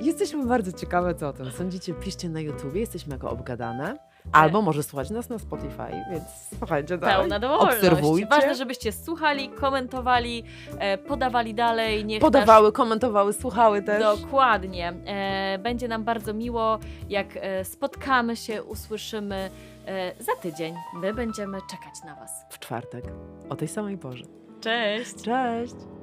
Jesteśmy 0.00 0.46
bardzo 0.46 0.72
ciekawe, 0.72 1.14
co 1.14 1.28
o 1.28 1.32
tym 1.32 1.50
sądzicie. 1.50 1.94
Piszcie 1.94 2.28
na 2.28 2.40
YouTubie, 2.40 2.80
jesteśmy 2.80 3.12
jako 3.12 3.30
obgadane. 3.30 3.96
Albo 4.32 4.62
może 4.62 4.82
słuchać 4.82 5.10
nas 5.10 5.28
na 5.28 5.38
Spotify, 5.38 6.04
więc 6.10 6.24
słuchajcie 6.58 6.98
dalej. 6.98 7.16
Pełna 7.16 7.38
dowolność. 7.38 7.76
Obserwujcie. 7.76 8.26
Ważne, 8.26 8.54
żebyście 8.54 8.92
słuchali, 8.92 9.48
komentowali, 9.48 10.44
e, 10.78 10.98
podawali 10.98 11.54
dalej. 11.54 12.04
Niech 12.04 12.22
nasz 12.22 12.26
Podawały, 12.32 12.72
komentowały, 12.72 13.32
słuchały 13.32 13.82
też. 13.82 14.02
Dokładnie. 14.02 14.92
E, 15.06 15.58
będzie 15.58 15.88
nam 15.88 16.04
bardzo 16.04 16.34
miło, 16.34 16.78
jak 17.08 17.26
e, 17.36 17.64
spotkamy 17.64 18.36
się, 18.36 18.62
usłyszymy 18.62 19.50
e, 19.86 20.12
za 20.22 20.36
tydzień. 20.36 20.74
My 20.94 21.14
będziemy 21.14 21.58
czekać 21.70 21.94
na 22.04 22.14
Was. 22.14 22.44
W 22.50 22.58
czwartek, 22.58 23.04
o 23.48 23.56
tej 23.56 23.68
samej 23.68 23.98
porze. 23.98 24.24
Cześć! 24.60 25.14
Cześć! 25.22 25.95